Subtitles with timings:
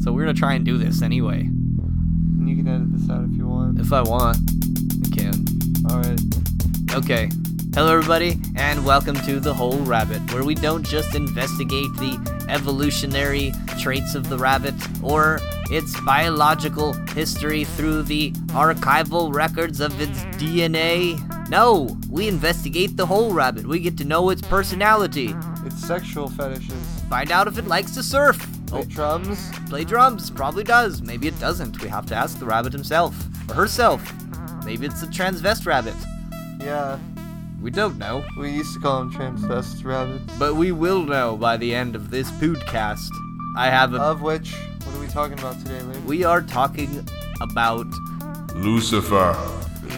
[0.00, 1.40] So we're gonna try and do this anyway.
[1.40, 3.80] And you can edit this out if you want.
[3.80, 4.38] If I want,
[5.04, 5.44] I can.
[5.90, 6.20] All right.
[6.94, 7.28] Okay.
[7.74, 13.52] Hello, everybody, and welcome to The Whole Rabbit, where we don't just investigate the evolutionary
[13.78, 15.38] traits of the rabbit or
[15.70, 21.18] its biological history through the archival records of its DNA.
[21.50, 23.66] No, we investigate the whole rabbit.
[23.66, 25.34] We get to know its personality,
[25.66, 26.82] It's sexual fetishes.
[27.10, 28.44] find out if it likes to surf.
[28.68, 29.50] Play Oh, drums.
[29.68, 30.30] play drums.
[30.30, 31.02] Probably does.
[31.02, 31.80] Maybe it doesn't.
[31.82, 33.14] We have to ask the rabbit himself
[33.48, 34.02] or herself.
[34.64, 35.94] Maybe it's a transvest rabbit.
[36.60, 36.98] Yeah.
[37.62, 38.24] We don't know.
[38.38, 40.32] We used to call them transvest rabbits.
[40.38, 43.08] But we will know by the end of this podcast.
[43.56, 43.98] I have a.
[44.00, 44.52] Of which,
[44.84, 45.98] what are we talking about today, lady?
[46.00, 47.04] we are talking
[47.40, 47.86] about.
[48.54, 49.36] Lucifer.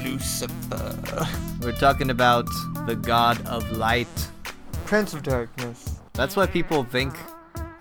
[0.04, 1.26] Lucifer.
[1.60, 2.46] We're talking about
[2.87, 4.09] the god of light.
[4.87, 5.98] Prince of Darkness.
[6.14, 7.14] That's why people think.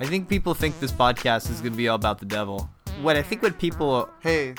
[0.01, 2.69] I think people think this podcast is gonna be all about the devil.
[3.01, 4.09] What I think what people.
[4.21, 4.55] Hey,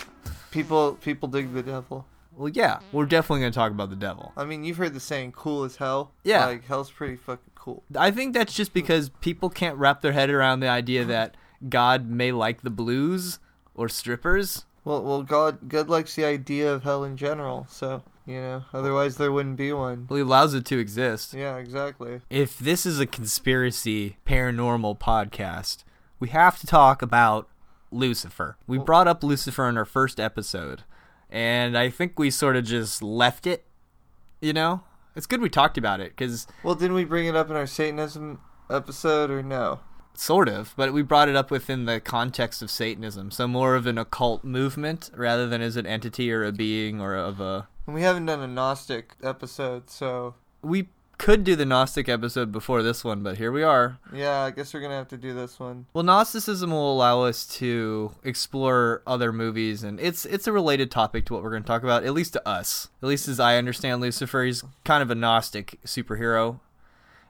[0.51, 2.05] people people dig the devil.
[2.37, 4.33] Well, yeah, we're definitely gonna talk about the devil.
[4.37, 6.45] I mean, you've heard the saying "cool as hell." Yeah.
[6.45, 7.83] Like hell's pretty fucking cool.
[7.97, 11.39] I think that's just because people can't wrap their head around the idea that
[11.71, 13.39] God may like the blues
[13.75, 14.67] or strippers.
[14.85, 17.67] Well, well, God, God likes the idea of hell in general.
[17.71, 20.07] So you know, otherwise there wouldn't be one.
[20.09, 21.35] Well, he allows it to exist.
[21.35, 22.21] Yeah, exactly.
[22.31, 25.85] if this is a conspiracy paranormal podcast,
[26.19, 27.49] we have to talk about
[27.91, 28.57] Lucifer.
[28.67, 30.83] We brought up Lucifer in our first episode,
[31.29, 33.65] and I think we sort of just left it.
[34.41, 34.83] You know,
[35.17, 37.67] it's good we talked about it because Well, didn't we bring it up in our
[37.67, 39.81] Satanism episode or no?
[40.13, 43.87] sort of, but we brought it up within the context of Satanism, so more of
[43.87, 47.69] an occult movement rather than as an entity or a being or of a.
[47.91, 52.85] And we haven't done a Gnostic episode, so We could do the Gnostic episode before
[52.85, 53.99] this one, but here we are.
[54.15, 55.87] yeah, I guess we're gonna have to do this one.
[55.93, 61.25] Well, Gnosticism will allow us to explore other movies, and it's it's a related topic
[61.25, 62.91] to what we're going to talk about, at least to us.
[63.03, 66.61] At least as I understand Lucifer, he's kind of a Gnostic superhero.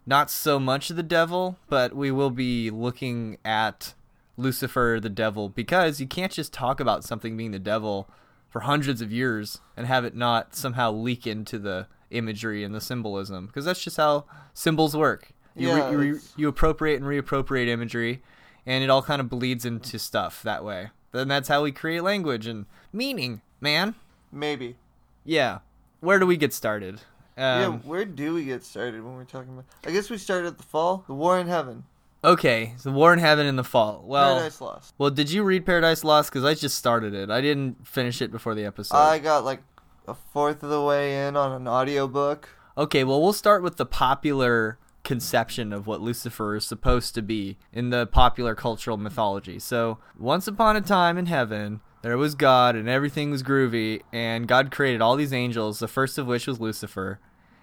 [0.04, 3.94] Not so much the devil, but we will be looking at
[4.36, 8.10] Lucifer, the devil, because you can't just talk about something being the devil
[8.50, 12.80] for hundreds of years and have it not somehow leak into the imagery and the
[12.80, 15.30] symbolism, because that's just how symbols work.
[15.56, 18.22] You, re- Yeah, you, re- you appropriate and reappropriate imagery,
[18.66, 20.90] and it all kind of bleeds into stuff that way.
[21.12, 23.94] Then that's how we create language and meaning, man.
[24.32, 24.76] Maybe.
[25.24, 25.58] Yeah.
[26.00, 27.00] Where do we get started?
[27.36, 29.64] yeah, Um, where do we get started when we're talking about?
[29.86, 31.84] I guess we started at the fall, the war in heaven,
[32.22, 34.02] Okay, so War in Heaven in the fall.
[34.04, 34.94] Well, Paradise Lost.
[34.98, 36.30] well, did you read Paradise Lost?
[36.30, 37.30] Because I just started it.
[37.30, 38.96] I didn't finish it before the episode.
[38.96, 39.62] I got like
[40.06, 42.50] a fourth of the way in on an audiobook.
[42.76, 47.56] Okay, well, we'll start with the popular conception of what Lucifer is supposed to be
[47.72, 49.58] in the popular cultural mythology.
[49.58, 54.46] So, once upon a time in heaven, there was God and everything was groovy, and
[54.46, 57.18] God created all these angels, the first of which was Lucifer.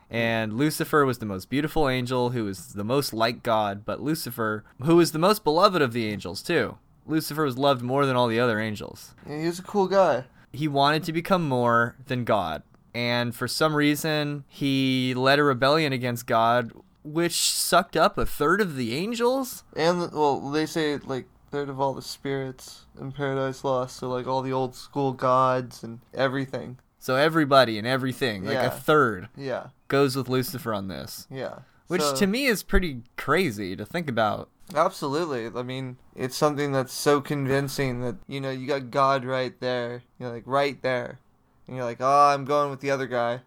[0.09, 4.63] And Lucifer was the most beautiful angel who was the most like God, but Lucifer,
[4.83, 6.77] who was the most beloved of the angels, too.
[7.05, 10.25] Lucifer was loved more than all the other angels Yeah, he was a cool guy.
[10.51, 12.63] he wanted to become more than God.
[12.93, 16.71] And for some reason, he led a rebellion against God,
[17.03, 19.63] which sucked up a third of the angels.
[19.75, 24.27] And well, they say like third of all the spirits in Paradise Lost, so like
[24.27, 26.77] all the old school gods and everything.
[26.99, 28.65] So everybody and everything, like Yeah.
[28.67, 31.27] a third, Yeah, goes with Lucifer on this.
[31.29, 31.59] yeah.
[31.87, 34.49] Which So- to me is pretty crazy to think about.
[34.75, 35.49] Absolutely.
[35.57, 40.03] I mean, it's something that's so convincing that, you know, you got God right there.
[40.19, 41.19] You're like, right there.
[41.65, 43.41] And you're like, oh, I'm going with the other guy.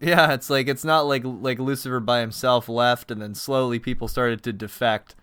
[0.00, 4.08] Yeah, it's like it's not like like Lucifer by himself left and then slowly people
[4.08, 5.14] started to defect,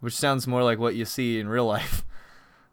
[0.00, 2.04] which sounds more like what you see in real life.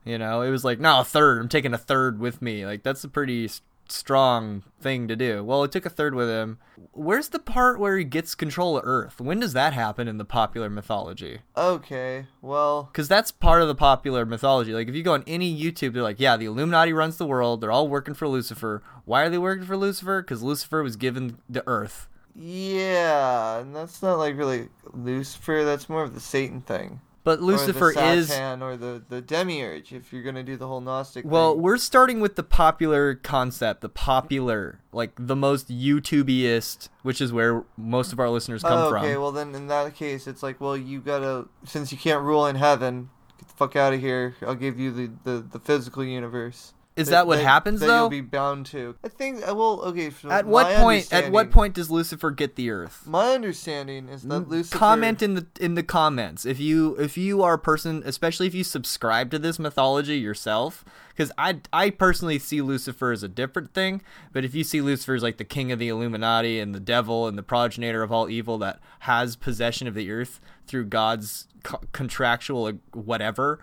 [0.06, 1.42] You know, it was like, no, a third.
[1.42, 2.66] I'm taking a third with me.
[2.66, 3.50] Like that's a pretty
[3.92, 5.44] strong thing to do.
[5.44, 6.60] Well, it took a third with him.
[6.92, 9.20] Where's the part where he gets control of Earth?
[9.20, 11.40] When does that happen in the popular mythology?
[11.58, 14.74] Okay, well, Because that's part of the popular mythology.
[14.74, 17.62] Like, if you go on any YouTube, they're like, yeah, the Illuminati runs the world.
[17.62, 18.82] They're all working for Lucifer.
[19.06, 20.22] Why are they working for Lucifer?
[20.22, 22.08] Because Lucifer was given the Earth.
[22.36, 25.64] yeah, and that's not like really Lucifer.
[25.64, 27.02] That's more of the Satan thing.
[27.26, 28.28] But Lucifer or the is.
[28.28, 29.92] Satan or the the demiurge.
[29.92, 31.26] If you're gonna do the whole Gnostic.
[31.26, 31.64] Well, thing.
[31.64, 37.64] we're starting with the popular concept, the popular, like the most YouTubeiest, which is where
[37.78, 39.04] most of our listeners come oh, from.
[39.04, 39.18] okay.
[39.18, 42.58] Well, then in that case, it's like, well, you gotta since you can't rule in
[42.58, 44.36] heaven, get the fuck out of here.
[44.44, 46.75] I'll give you the the, the physical universe.
[46.96, 48.02] Is that what happens that though?
[48.04, 48.96] You'll be bound to.
[49.04, 49.46] I think.
[49.46, 50.12] uh, Well, okay.
[50.30, 51.12] At what point?
[51.12, 53.04] At what point does Lucifer get the Earth?
[53.06, 54.78] My understanding is that Lucifer.
[54.78, 58.56] Comment in the in the comments if you if you are a person, especially if
[58.56, 63.74] you subscribe to this mythology yourself, because I I personally see Lucifer as a different
[63.74, 64.02] thing.
[64.32, 67.28] But if you see Lucifer as like the king of the Illuminati and the devil
[67.28, 71.82] and the progenitor of all evil that has possession of the earth through God's co-
[71.92, 73.60] contractual whatever,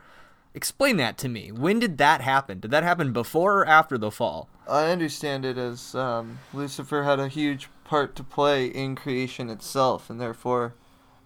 [0.55, 1.51] explain that to me.
[1.53, 2.61] When did that happen?
[2.61, 4.49] Did that happen before or after the fall?
[4.69, 10.09] I understand it as um, Lucifer had a huge part to play in creation itself,
[10.09, 10.75] and therefore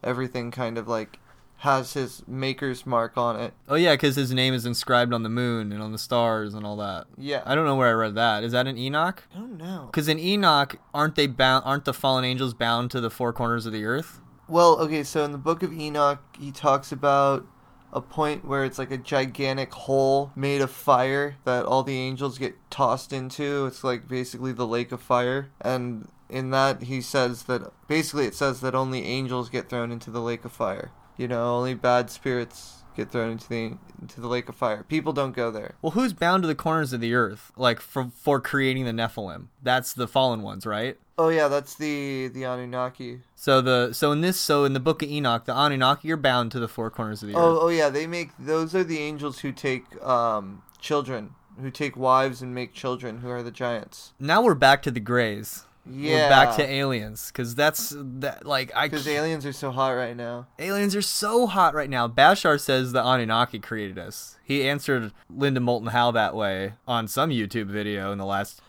[0.02, 1.18] everything kind of like
[1.58, 3.54] has his maker's mark on it.
[3.68, 6.66] Oh yeah, because his name is inscribed on the moon and on the stars and
[6.66, 7.06] all that.
[7.16, 7.42] Yeah.
[7.46, 8.44] I don't know where I read that.
[8.44, 9.24] Is that in Enoch?
[9.34, 9.88] I don't know.
[9.90, 11.64] Because in Enoch, aren't they bound?
[11.64, 14.20] Aren't the fallen angels bound to the four corners of the earth?
[14.48, 17.46] Well, okay, so in the book of Enoch, he talks about
[17.92, 22.38] a point where it's like a gigantic hole made of fire that all the angels
[22.38, 23.66] get tossed into.
[23.66, 25.50] It's like basically the lake of fire.
[25.60, 30.10] And in that, he says that basically it says that only angels get thrown into
[30.10, 30.90] the lake of fire.
[31.16, 34.82] You know, only bad spirits get thrown into the into the lake of fire.
[34.84, 35.74] People don't go there.
[35.82, 39.46] Well, who's bound to the corners of the earth, like for for creating the Nephilim?
[39.62, 40.96] That's the fallen ones, right?
[41.18, 43.20] Oh yeah, that's the the Anunnaki.
[43.34, 46.52] So the so in this so in the book of Enoch, the Anunnaki are bound
[46.52, 47.58] to the four corners of the Oh, earth.
[47.62, 52.42] oh yeah, they make those are the angels who take um children, who take wives
[52.42, 54.12] and make children, who are the giants.
[54.20, 55.64] Now we're back to the Greys.
[55.88, 59.90] Yeah, We're back to aliens, because that's that like I because aliens are so hot
[59.90, 60.46] right now.
[60.58, 62.08] aliens are so hot right now.
[62.08, 64.36] Bashar says the Anunnaki created us.
[64.42, 68.60] He answered Linda Moulton Howe that way on some YouTube video in the last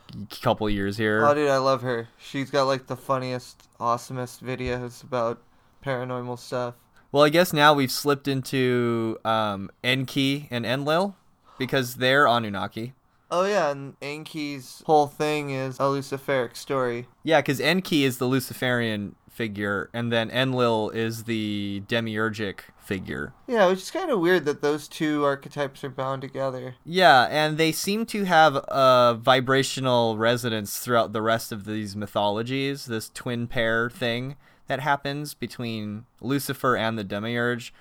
[0.42, 1.26] couple years here.
[1.26, 2.08] Oh, dude, I love her.
[2.18, 5.42] She's got like the funniest, awesomest videos about
[5.84, 6.76] paranormal stuff.
[7.12, 11.16] Well, I guess now we've slipped into um, Enki and Enlil
[11.58, 12.94] because they're Anunnaki.
[13.30, 17.08] Oh yeah, and Enki's whole thing is a Luciferic story.
[17.24, 23.34] Yeah, because Enki is the Luciferian figure, and then Enlil is the demiurgic figure.
[23.48, 26.76] Yeah, which is kind of weird that those two archetypes are bound together.
[26.86, 32.86] Yeah, and they seem to have a vibrational resonance throughout the rest of these mythologies.
[32.86, 34.38] This twin pair thing
[34.68, 37.74] that happens between Lucifer and the demiurge,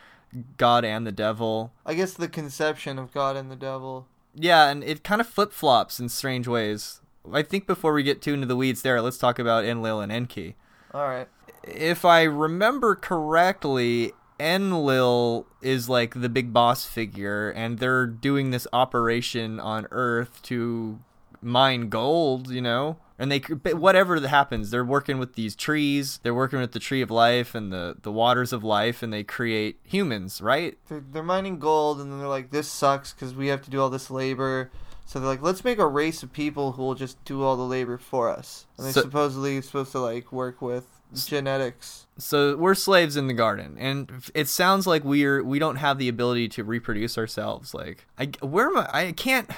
[0.56, 1.72] God and the devil.
[1.86, 4.08] I guess the conception of God and the devil.
[4.38, 7.00] Yeah, and it kind of flip flops in strange ways.
[7.32, 10.12] I think before we get too into the weeds there, let's talk about Enlil and
[10.12, 10.56] Enki.
[10.92, 11.26] All right.
[11.64, 18.66] If I remember correctly, Enlil is like the big boss figure, and they're doing this
[18.72, 21.00] operation on Earth to
[21.40, 22.98] mine gold, you know?
[23.18, 26.20] And they, whatever that happens, they're working with these trees.
[26.22, 29.24] They're working with the tree of life and the the waters of life, and they
[29.24, 30.76] create humans, right?
[30.88, 33.80] They're, they're mining gold, and then they're like, "This sucks because we have to do
[33.80, 34.70] all this labor."
[35.06, 37.62] So they're like, "Let's make a race of people who will just do all the
[37.62, 40.84] labor for us." And they're So- supposedly supposed to like work with
[41.26, 42.06] genetics.
[42.18, 46.08] So we're slaves in the garden, and it sounds like we're we don't have the
[46.08, 47.72] ability to reproduce ourselves.
[47.74, 48.88] Like, I where am I?
[48.92, 49.48] I can't.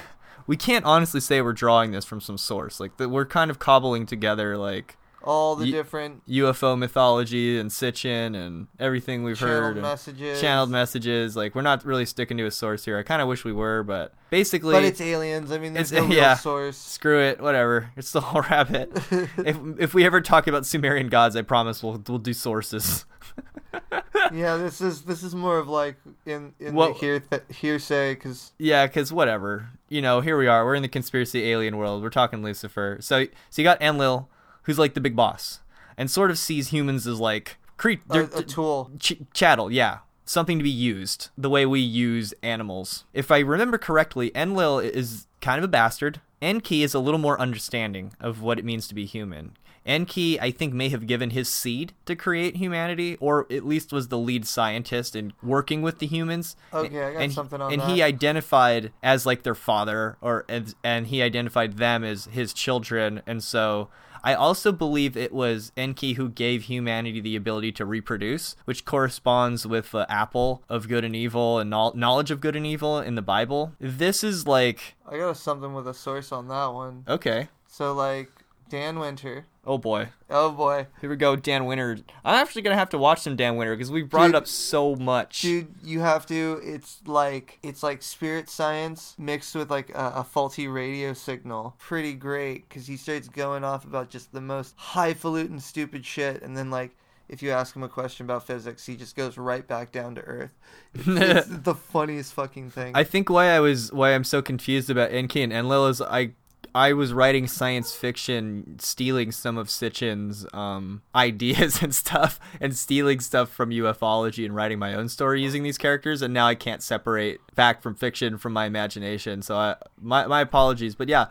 [0.49, 2.79] We can't honestly say we're drawing this from some source.
[2.79, 7.69] Like, that we're kind of cobbling together like All the Ye- different UFO mythology and
[7.69, 9.81] Sitchin and everything we've channeled heard.
[9.83, 10.41] messages.
[10.41, 11.35] Channeled messages.
[11.35, 12.97] Like, we're not really sticking to a source here.
[12.97, 15.51] I kind of wish we were, but basically, But it's aliens.
[15.51, 16.33] I mean, there's It's- no yeah.
[16.35, 16.77] source.
[16.77, 17.39] screw it.
[17.39, 17.91] Whatever.
[17.95, 18.89] It's the whole rabbit.
[19.37, 23.05] if if we ever talk about Sumerian gods, I promise we'll we'll do sources.
[24.33, 28.15] yeah, this is this is more of like in in Well- the hear th- hearsay
[28.15, 29.69] because Yeah, because whatever.
[29.89, 30.65] You know, here we are.
[30.65, 32.03] We're in the conspiracy alien world.
[32.03, 32.97] We're talking Lucifer.
[33.01, 34.27] So, so you got Enlil,
[34.63, 35.59] who's like the big boss,
[35.97, 38.91] and sort of sees humans as like cre- a, a tool.
[38.99, 39.71] ch- chattel.
[39.71, 43.05] Yeah, something to be used the way we use animals.
[43.13, 46.21] If I remember correctly, Enlil is kind of a bastard.
[46.41, 49.57] Enki is a little more understanding of what it means to be human.
[49.85, 54.07] Enki, I think, may have given his seed to create humanity, or at least was
[54.07, 56.55] the lead scientist in working with the humans.
[56.73, 57.85] Okay, I got and, something on and that.
[57.85, 62.53] And he identified as like their father, or and, and he identified them as his
[62.53, 63.89] children, and so
[64.23, 69.65] I also believe it was Enki who gave humanity the ability to reproduce, which corresponds
[69.65, 73.15] with the apple of good and evil and knowl- knowledge of good and evil in
[73.15, 73.73] the Bible.
[73.79, 77.05] This is like I got something with a source on that one.
[77.07, 77.49] okay.
[77.67, 78.29] So like
[78.69, 79.45] Dan Winter.
[79.69, 81.99] Oh boy, Oh boy, here we go, Dan Winter.
[82.25, 84.47] I'm actually gonna have to watch some Dan Winter because we brought Dude- it up
[84.47, 85.41] so much.
[85.41, 86.59] dude, you have to.
[86.63, 91.75] It's like it's like spirit science mixed with like a, a faulty radio signal.
[91.77, 96.57] Pretty great because he starts going off about just the most highfalutin stupid shit, and
[96.57, 96.95] then like
[97.27, 100.21] if you ask him a question about physics, he just goes right back down to
[100.21, 100.57] earth.
[100.95, 102.93] It's, it's the funniest fucking thing.
[102.95, 106.31] I think why I was why I'm so confused about Enki and Enlil is I
[106.73, 113.19] I was writing science fiction, stealing some of Sitchin's um, ideas and stuff, and stealing
[113.19, 116.83] stuff from ufology and writing my own story using these characters, and now I can't
[116.83, 119.41] separate fact from fiction from my imagination.
[119.41, 121.27] So I, my my apologies, but yeah,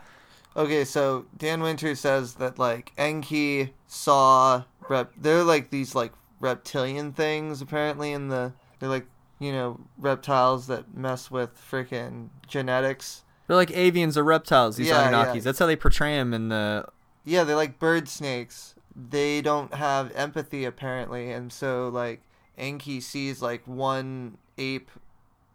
[0.55, 5.11] Okay, so Dan Winter says that like Enki saw rep.
[5.15, 8.53] They're like these like reptilian things apparently in the.
[8.79, 9.05] They're like
[9.39, 13.23] you know reptiles that mess with freaking genetics.
[13.49, 14.75] They're like avians or reptiles.
[14.75, 15.35] These Yeah, Anunnakis.
[15.37, 15.41] yeah.
[15.41, 16.85] That's how they portray them in the.
[17.25, 18.75] Yeah, they're like bird snakes.
[18.95, 22.21] They don't have empathy apparently, and so like
[22.59, 24.91] Enki sees like one ape,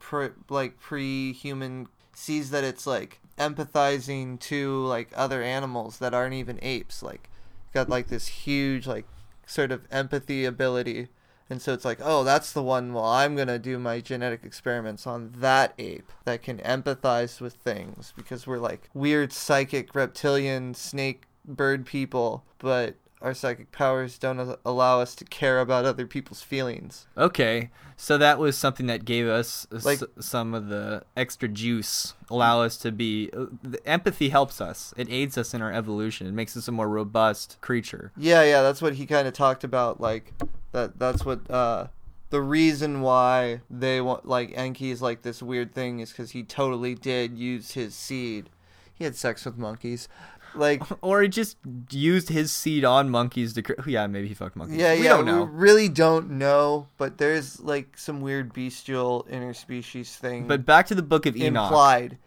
[0.01, 6.59] pre, like pre-human, sees that it's like empathizing to like other animals that aren't even
[6.63, 7.01] apes.
[7.01, 7.31] Like,
[7.73, 9.07] got like this huge like
[9.47, 11.07] sort of empathy ability,
[11.51, 12.93] and so it's like, oh, that's the one.
[12.93, 18.13] Well, I'm gonna do my genetic experiments on that ape that can empathize with things
[18.17, 25.00] because we're like weird psychic reptilian snake bird people, but our psychic powers don't allow
[25.00, 27.07] us to care about other people's feelings.
[27.16, 32.14] Okay, so that was something that gave us s- Like- some of the extra juice,
[32.31, 33.31] allow us to be.
[33.37, 34.93] Uh, the empathy helps us.
[34.97, 36.26] It aids us in our evolution.
[36.26, 38.12] It makes us a more robust creature.
[38.16, 40.00] Yeah, yeah, that's what he kind of talked about.
[40.00, 40.33] Like
[40.73, 40.99] that.
[40.99, 41.87] That's what uh,
[42.31, 46.43] the reason why they want like Enki is like this weird thing is because he
[46.43, 48.50] totally did use his seed.
[48.97, 50.09] He had sex with monkeys.
[50.55, 51.57] Like Or he just
[51.91, 53.63] used his seed on monkeys to.
[53.63, 54.77] Cr- yeah, maybe he fucked monkeys.
[54.77, 55.45] yeah, we yeah, don't know.
[55.45, 56.89] we really don't know.
[56.97, 60.47] But there's like some weird bestial interspecies thing.
[60.47, 61.65] But back to the Book of Enoch.
[61.67, 62.19] implied.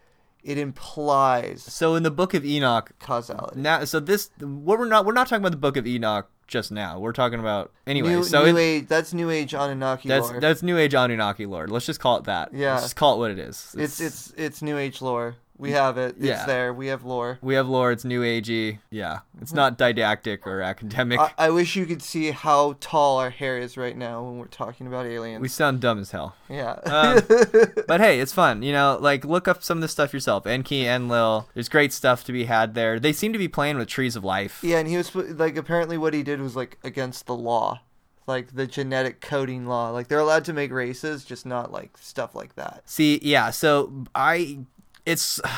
[0.43, 3.59] It implies So in the Book of Enoch, causality.
[3.59, 6.71] now, so this what we're not we're not talking about the Book of Enoch just
[6.71, 6.99] now.
[6.99, 8.09] We're talking about anyway.
[8.15, 8.87] new, so new age.
[8.87, 10.39] That's new age Anunnaki that's lore.
[10.39, 11.67] that's New Age Anunnaki lore.
[11.67, 12.53] Let's just call it that.
[12.53, 12.73] Yeah.
[12.73, 13.75] Let's just call it what it is.
[13.77, 15.35] it's it's it's new age lore.
[15.59, 16.15] We have it.
[16.17, 16.45] It's Yeah.
[16.45, 16.73] there.
[16.73, 17.39] We have lore.
[17.41, 17.91] We have lore.
[17.91, 18.79] It's new agey.
[18.91, 21.19] Yeah, it's not didactic or academic.
[21.19, 24.45] I, I wish you could see how tall our hair is right now when we're
[24.45, 25.41] talking about aliens.
[25.41, 26.35] we sound dumb as hell.
[26.49, 26.73] yeah.
[26.85, 27.21] Um,
[27.87, 28.61] But hey, it's fun.
[28.61, 30.45] You know, like look up some of the stuff yourself.
[30.45, 31.47] Enki, and Enlil.
[31.53, 32.99] There's great stuff to be had there.
[32.99, 34.59] They seem to be playing with trees of life.
[34.63, 37.81] yeah, and he was like, apparently, what he did was like against the law,
[38.27, 39.89] like the genetic coding law.
[39.89, 42.83] Like they're allowed to make races, just not like stuff like that.
[42.85, 43.49] See, yeah.
[43.51, 44.59] So I,
[45.07, 45.41] it's.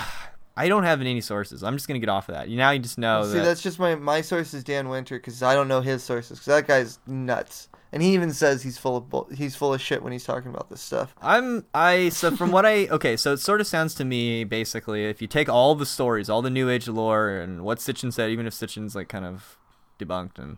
[0.58, 1.64] I don't have any sources.
[1.64, 2.50] I'm just gonna get off of that.
[2.50, 3.46] You now you just know See, that.
[3.46, 6.48] that's just my my source is Dan Winter because I don't know his sources because
[6.48, 10.04] that guy's nuts, and he even says he's full of bull- he's full of shit
[10.04, 11.16] when he's talking about this stuff.
[11.22, 15.06] I'm I so from what I okay, so it sort of sounds to me basically
[15.06, 18.30] if you take all the stories, all the new age lore and what Sitchin said,
[18.30, 19.58] even if Sitchin's like kind of
[19.98, 20.58] debunked and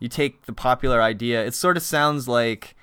[0.00, 2.76] you take the popular idea, it sort of sounds like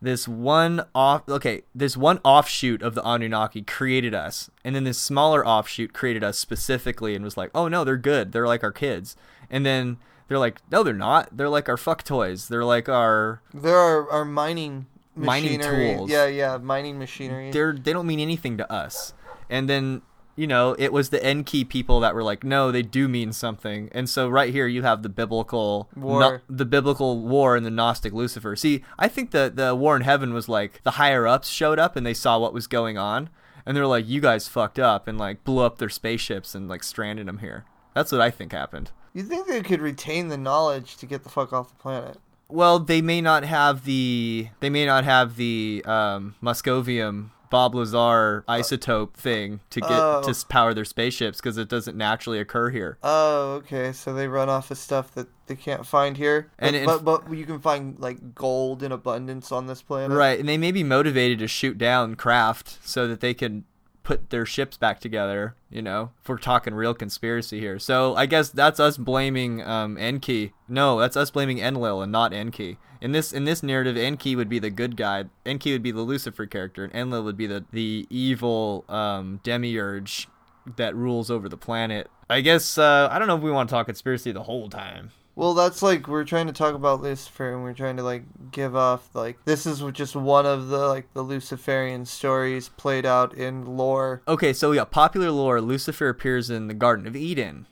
[0.00, 4.98] this one off okay, this one offshoot of the Anunnaki created us, and then this
[4.98, 8.32] smaller offshoot created us specifically and was like, Oh no, they're good.
[8.32, 9.16] They're like our kids.
[9.50, 9.96] And then
[10.28, 11.36] they're like, No, they're not.
[11.36, 12.48] They're like our fuck toys.
[12.48, 15.94] They're like our they're our, mining Mining machinery.
[15.94, 16.10] tools.
[16.10, 17.50] Yeah, yeah, mining machinery.
[17.50, 19.14] they're they don't mean anything to us.
[19.48, 20.02] And then
[20.36, 23.88] you know it was the Enki people that were like, no, they do mean something.
[23.92, 26.20] And so right here you have the biblical War.
[26.20, 28.54] no- the biblical war and the Gnostic Lucifer.
[28.54, 31.96] See, I think the the war in heaven was like the higher ups showed up
[31.96, 33.30] and they saw what was going on,
[33.64, 36.82] and they're like, you guys fucked up and like blew up their spaceships and like
[36.84, 37.64] stranded them here.
[37.94, 38.90] That's what I think happened.
[39.14, 42.18] You think they could retain the knowledge to get the fuck off the planet?
[42.48, 48.44] Well, they may not have the they may not have the um, Moscovium Bob Lazar
[48.48, 50.22] isotope thing to get Oh.
[50.22, 52.98] to power their spaceships because it doesn't naturally occur here.
[53.02, 53.92] Oh, okay.
[53.92, 57.32] So they run off of stuff that they can't find here, but, And but, but
[57.32, 60.16] you can find like gold in abundance on this planet.
[60.16, 63.64] Right, and they may be motivated to shoot down craft so that they can
[64.06, 65.56] put their ships back together.
[65.68, 67.78] You know, if we're talking real conspiracy here.
[67.80, 70.54] So I guess that's us blaming um, Enki.
[70.68, 72.78] No, that's us blaming Enlil and not Enki.
[73.00, 75.24] In this in this narrative, Enki would be the good guy.
[75.44, 80.28] Enki would be the Lucifer character, and Enlil would be the the evil um, demiurge
[80.76, 82.08] that rules over the planet.
[82.30, 85.10] I guess uh, I don't know if we want to talk conspiracy the whole time.
[85.36, 88.74] Well, that's like we're trying to talk about Lucifer, and we're trying to like give
[88.74, 93.76] off like this is just one of the like the Luciferian stories played out in
[93.76, 94.22] lore.
[94.26, 97.66] Okay, so yeah, popular lore: Lucifer appears in the Garden of Eden.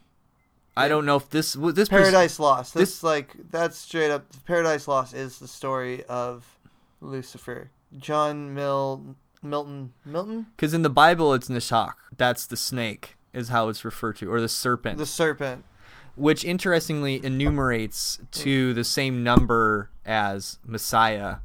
[0.76, 2.74] I don't know if this was this Paradise Lost.
[2.74, 4.26] This, this- like that's straight up.
[4.44, 6.58] Paradise Lost is the story of
[7.00, 7.70] Lucifer.
[7.96, 11.94] John Mill Milton Milton Because in the Bible, it's Nishak.
[12.16, 14.98] That's the snake, is how it's referred to, or the serpent.
[14.98, 15.64] the serpent.
[16.16, 21.36] Which interestingly enumerates to the same number as Messiah.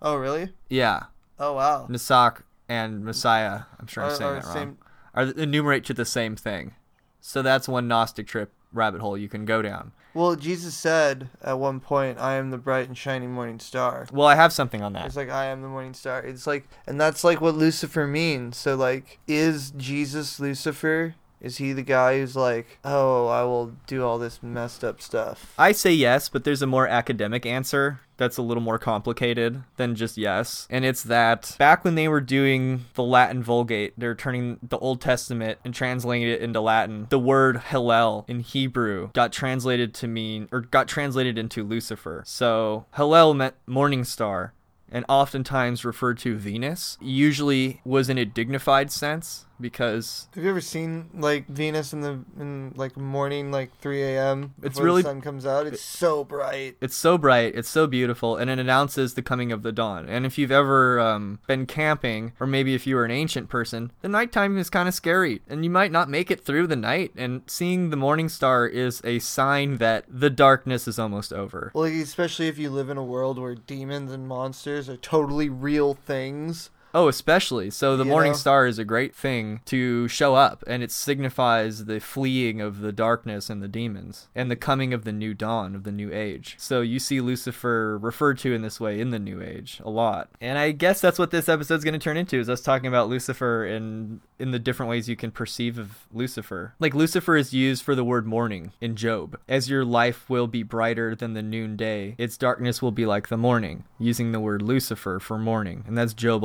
[0.00, 0.52] Oh, really?
[0.68, 1.04] Yeah,
[1.40, 1.86] Oh, wow.
[1.88, 3.62] Nisak and Messiah.
[3.78, 4.54] I'm sure I'm Are- saying are that wrong.
[4.54, 4.78] same-
[5.14, 6.74] Are enumerate to the same thing.
[7.20, 9.92] So that's one Gnostic trip rabbit hole you can go down.
[10.14, 14.26] Well, Jesus said at one point, "I am the bright and shining morning star." Well,
[14.26, 15.06] I have something on that.
[15.06, 16.20] It's like I am the morning star.
[16.22, 18.56] It's like, and that's like what Lucifer means.
[18.56, 21.14] So like, is Jesus Lucifer?
[21.40, 25.54] Is he the guy who's like, oh, I will do all this messed up stuff?
[25.58, 29.94] I say yes, but there's a more academic answer that's a little more complicated than
[29.94, 30.66] just yes.
[30.68, 35.00] And it's that back when they were doing the Latin Vulgate, they're turning the Old
[35.00, 37.06] Testament and translating it into Latin.
[37.10, 42.22] The word Hillel in Hebrew got translated to mean, or got translated into Lucifer.
[42.26, 44.52] So Hillel meant morning star.
[44.90, 50.60] And oftentimes referred to Venus, usually was in a dignified sense because Have you ever
[50.60, 54.54] seen like Venus in the in like morning, like 3 a.m.
[54.62, 55.66] It's before really- the sun comes out?
[55.66, 56.76] It's so bright.
[56.80, 60.08] It's so bright, it's so beautiful, and it announces the coming of the dawn.
[60.08, 63.92] And if you've ever um, been camping, or maybe if you were an ancient person,
[64.02, 67.12] the nighttime is kind of scary, and you might not make it through the night.
[67.16, 71.70] And seeing the morning star is a sign that the darkness is almost over.
[71.74, 75.48] Well, like, especially if you live in a world where demons and monsters are totally
[75.48, 76.70] real things.
[76.94, 77.70] Oh, especially.
[77.70, 78.38] So the You morning know?
[78.38, 82.92] star is a great thing to show up, and it signifies the fleeing of the
[82.92, 86.54] darkness and the demons, and the coming of the new dawn of the new age.
[86.58, 90.30] So you see Lucifer referred to in this way in the new age a lot.
[90.40, 93.08] And I guess that's what this episode's going to turn into is us talking about
[93.08, 96.74] Lucifer and in the different ways you can perceive of Lucifer.
[96.78, 99.38] Like Lucifer is used for the word morning in Job.
[99.48, 103.36] As your life will be brighter than the noonday, its darkness will be like the
[103.36, 105.84] morning, using the word Lucifer for morning.
[105.86, 106.38] And that's Job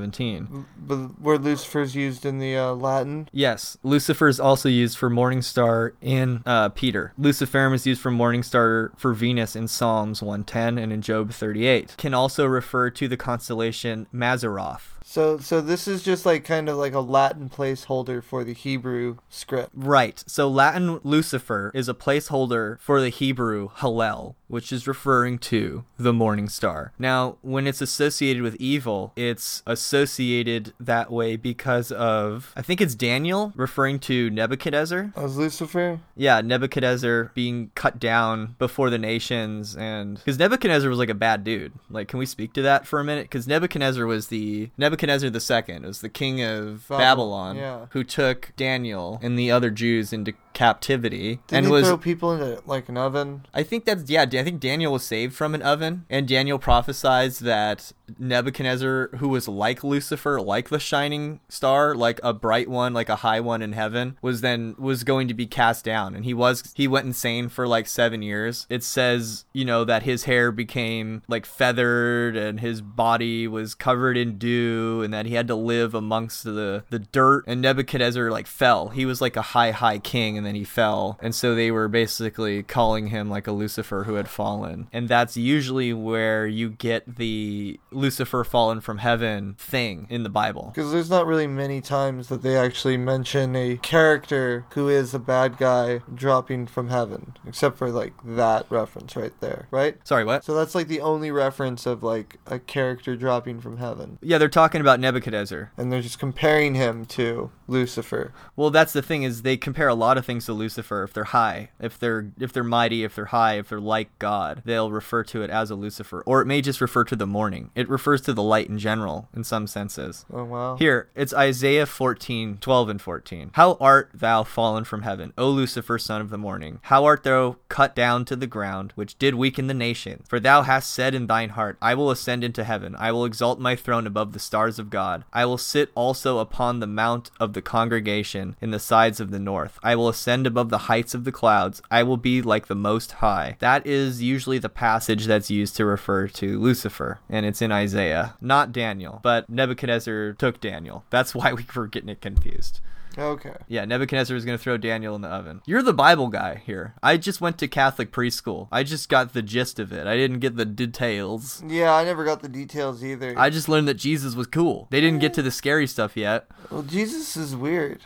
[0.00, 0.64] 11:17.
[0.76, 3.28] But where Lucifer's used in the uh, Latin.
[3.32, 7.12] Yes, Lucifer is also used for morning star in uh, Peter.
[7.18, 11.96] Luciferum is used for morning star for Venus in Psalms 110 and in Job 38.
[11.96, 14.93] Can also refer to the constellation Mazaroth.
[15.06, 19.18] So, so this is just like kind of like a Latin placeholder for the Hebrew
[19.28, 19.70] script.
[19.74, 20.24] Right.
[20.26, 26.14] So Latin Lucifer is a placeholder for the Hebrew Hallel, which is referring to the
[26.14, 26.92] morning star.
[26.98, 32.94] Now, when it's associated with evil, it's associated that way because of I think it's
[32.94, 35.12] Daniel referring to Nebuchadnezzar.
[35.16, 36.00] As Lucifer?
[36.16, 41.44] Yeah, Nebuchadnezzar being cut down before the nations, and because Nebuchadnezzar was like a bad
[41.44, 41.72] dude.
[41.90, 43.24] Like, can we speak to that for a minute?
[43.24, 44.93] Because Nebuchadnezzar was the Nebuchadnezzar
[45.30, 47.86] the second was the king of Babel- Babylon, yeah.
[47.90, 52.32] who took Daniel and the other Jews into captivity, Didn't and he was throw people
[52.32, 53.46] into like an oven?
[53.52, 54.22] I think that's yeah.
[54.22, 59.48] I think Daniel was saved from an oven, and Daniel prophesies that Nebuchadnezzar, who was
[59.48, 63.72] like Lucifer, like the shining star, like a bright one, like a high one in
[63.72, 67.48] heaven, was then was going to be cast down, and he was he went insane
[67.48, 68.66] for like seven years.
[68.70, 74.16] It says you know that his hair became like feathered, and his body was covered
[74.16, 77.44] in dew, and that he had to live amongst the the dirt.
[77.46, 78.88] And Nebuchadnezzar like fell.
[78.88, 81.88] He was like a high high king, and then he fell, and so they were
[81.88, 87.16] basically calling him like a Lucifer who had fallen, and that's usually where you get
[87.16, 90.72] the Lucifer fallen from heaven thing in the Bible.
[90.74, 95.18] Because there's not really many times that they actually mention a character who is a
[95.18, 99.96] bad guy dropping from heaven, except for like that reference right there, right?
[100.04, 100.44] Sorry, what?
[100.44, 104.18] So that's like the only reference of like a character dropping from heaven.
[104.20, 105.72] Yeah, they're talking about Nebuchadnezzar.
[105.76, 108.32] And they're just comparing him to Lucifer.
[108.56, 111.02] Well, that's the thing is they compare a lot of things to Lucifer.
[111.02, 114.62] If they're high, if they're if they're mighty, if they're high, if they're like God,
[114.64, 117.70] they'll refer to it as a Lucifer, or it may just refer to the morning.
[117.74, 120.24] It refers to the light in general in some senses.
[120.32, 120.76] Oh wow.
[120.76, 123.50] Here, it's Isaiah 14, 12 and 14.
[123.54, 126.80] How art thou fallen from heaven, O Lucifer, son of the morning?
[126.82, 130.22] How art thou cut down to the ground, which did weaken the nation?
[130.28, 133.58] For thou hast said in thine heart, I will ascend into heaven, I will exalt
[133.60, 135.24] my throne above the stars of God.
[135.32, 139.38] I will sit also upon the mount of the congregation in the sides of the
[139.38, 139.78] north.
[139.82, 141.82] I will ascend above the heights of the clouds.
[141.90, 143.56] I will be like the Most High.
[143.58, 148.34] That is usually the passage that's used to refer to Lucifer, and it's in Isaiah,
[148.40, 151.04] not Daniel, but Nebuchadnezzar took Daniel.
[151.10, 152.80] That's why we were getting it confused.
[153.16, 153.54] Okay.
[153.68, 155.60] Yeah, Nebuchadnezzar was going to throw Daniel in the oven.
[155.66, 156.94] You're the Bible guy here.
[157.02, 158.68] I just went to Catholic preschool.
[158.72, 160.06] I just got the gist of it.
[160.06, 161.62] I didn't get the details.
[161.66, 163.34] Yeah, I never got the details either.
[163.36, 164.88] I just learned that Jesus was cool.
[164.90, 166.46] They didn't get to the scary stuff yet.
[166.70, 168.00] Well, Jesus is weird.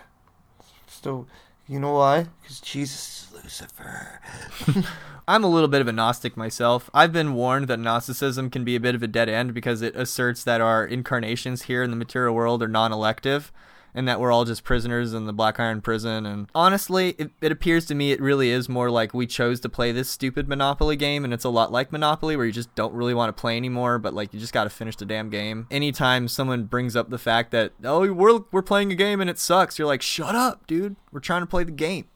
[0.87, 1.27] So,
[1.69, 2.27] you know why?
[2.43, 4.21] Because Jesus is Lucifer.
[5.29, 6.89] I'm a little bit of a Gnostic myself.
[6.95, 9.95] I've been warned that Gnosticism can be a bit of a dead end because it
[9.95, 13.53] asserts that our incarnations here in the material world are non elective.
[13.95, 16.27] And that we're all just prisoners in the Black Iron prison.
[16.27, 19.69] And honestly, it, it appears to me it really is more like we chose to
[19.69, 22.95] play this stupid Monopoly game, and it's a lot like Monopoly where you just don't
[22.95, 25.67] really want to play anymore, but like you just got to finish the damn game.
[25.71, 29.39] Anytime someone brings up the fact that oh we're we're playing a game and it
[29.39, 30.97] sucks, you're like shut up, dude.
[31.13, 32.07] We're trying to play the game.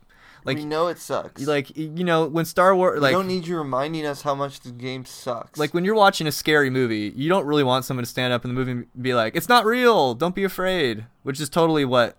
[0.45, 1.47] Like we know it sucks.
[1.47, 4.61] like you know when Star Wars we like don't need you reminding us how much
[4.61, 5.59] the game sucks.
[5.59, 8.45] like when you're watching a scary movie, you don't really want someone to stand up
[8.45, 10.15] in the movie and be like, "It's not real.
[10.15, 12.17] Don't be afraid," which is totally what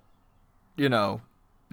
[0.78, 1.22] you know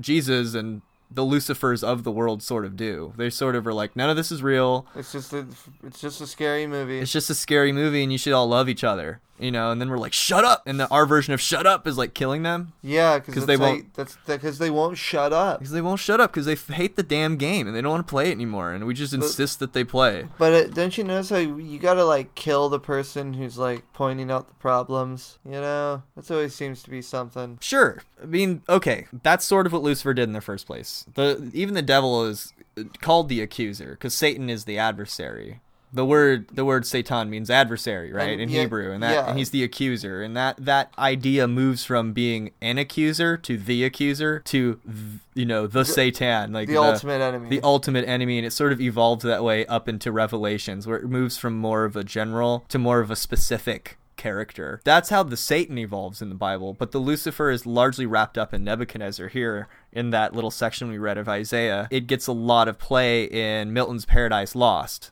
[0.00, 0.82] Jesus and
[1.12, 3.12] the Lucifers of the world sort of do.
[3.16, 4.86] They sort of are like, "None of this is real.
[4.94, 5.46] it's just a,
[5.84, 6.98] it's just a scary movie.
[7.00, 9.80] It's just a scary movie, and you should all love each other." You know, and
[9.80, 12.42] then we're like, "Shut up!" And the, our version of "shut up" is like killing
[12.42, 13.94] them Yeah, because they won't-.
[13.94, 15.60] That's because they won't shut up.
[15.60, 17.90] because they won't shut up because they f- hate the damn game and they don't
[17.90, 20.26] want to play it anymore, and we just insist that they play.
[20.38, 24.30] But uh, don't you notice how you gotta like kill the person who's like pointing
[24.30, 25.38] out the problems?
[25.44, 27.58] You know, that's always seems to be something.
[27.62, 28.02] Sure.
[28.22, 31.06] I mean, okay, that's sort of what Lucifer did in the first place.
[31.14, 32.52] The even the devil is
[33.00, 35.60] called the accuser because Satan is the adversary.
[35.92, 39.28] The word the word Satan means adversary, right, And in yeah- Hebrew, and that yeah.
[39.28, 43.84] and he's the accuser, and that that idea moves from being an accuser to the
[43.84, 44.96] accuser to th-
[45.34, 47.48] you know the, Satan, like The, ultimate enemy.
[47.48, 51.06] the ultimate enemy and it sort of evolved that way up into revelations where it
[51.08, 55.36] moves from more of a general to more of a specific character that's how the
[55.36, 59.66] satan evolves in the bible but the lucifer is largely wrapped up in nebuchadnezzar here
[59.92, 63.72] in that little section we read of isaiah it gets a lot of play in
[63.72, 65.10] milton's paradise lost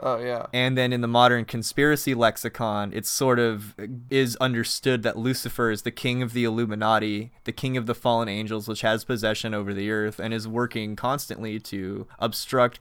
[0.00, 0.46] oh yeah.
[0.52, 3.74] and then in the modern conspiracy lexicon, it sort of
[4.10, 8.28] is understood that Lucifer is the king of the Illuminati, the king of the fallen
[8.28, 12.80] angels, which has possession over the earth and is working constantly to obstruct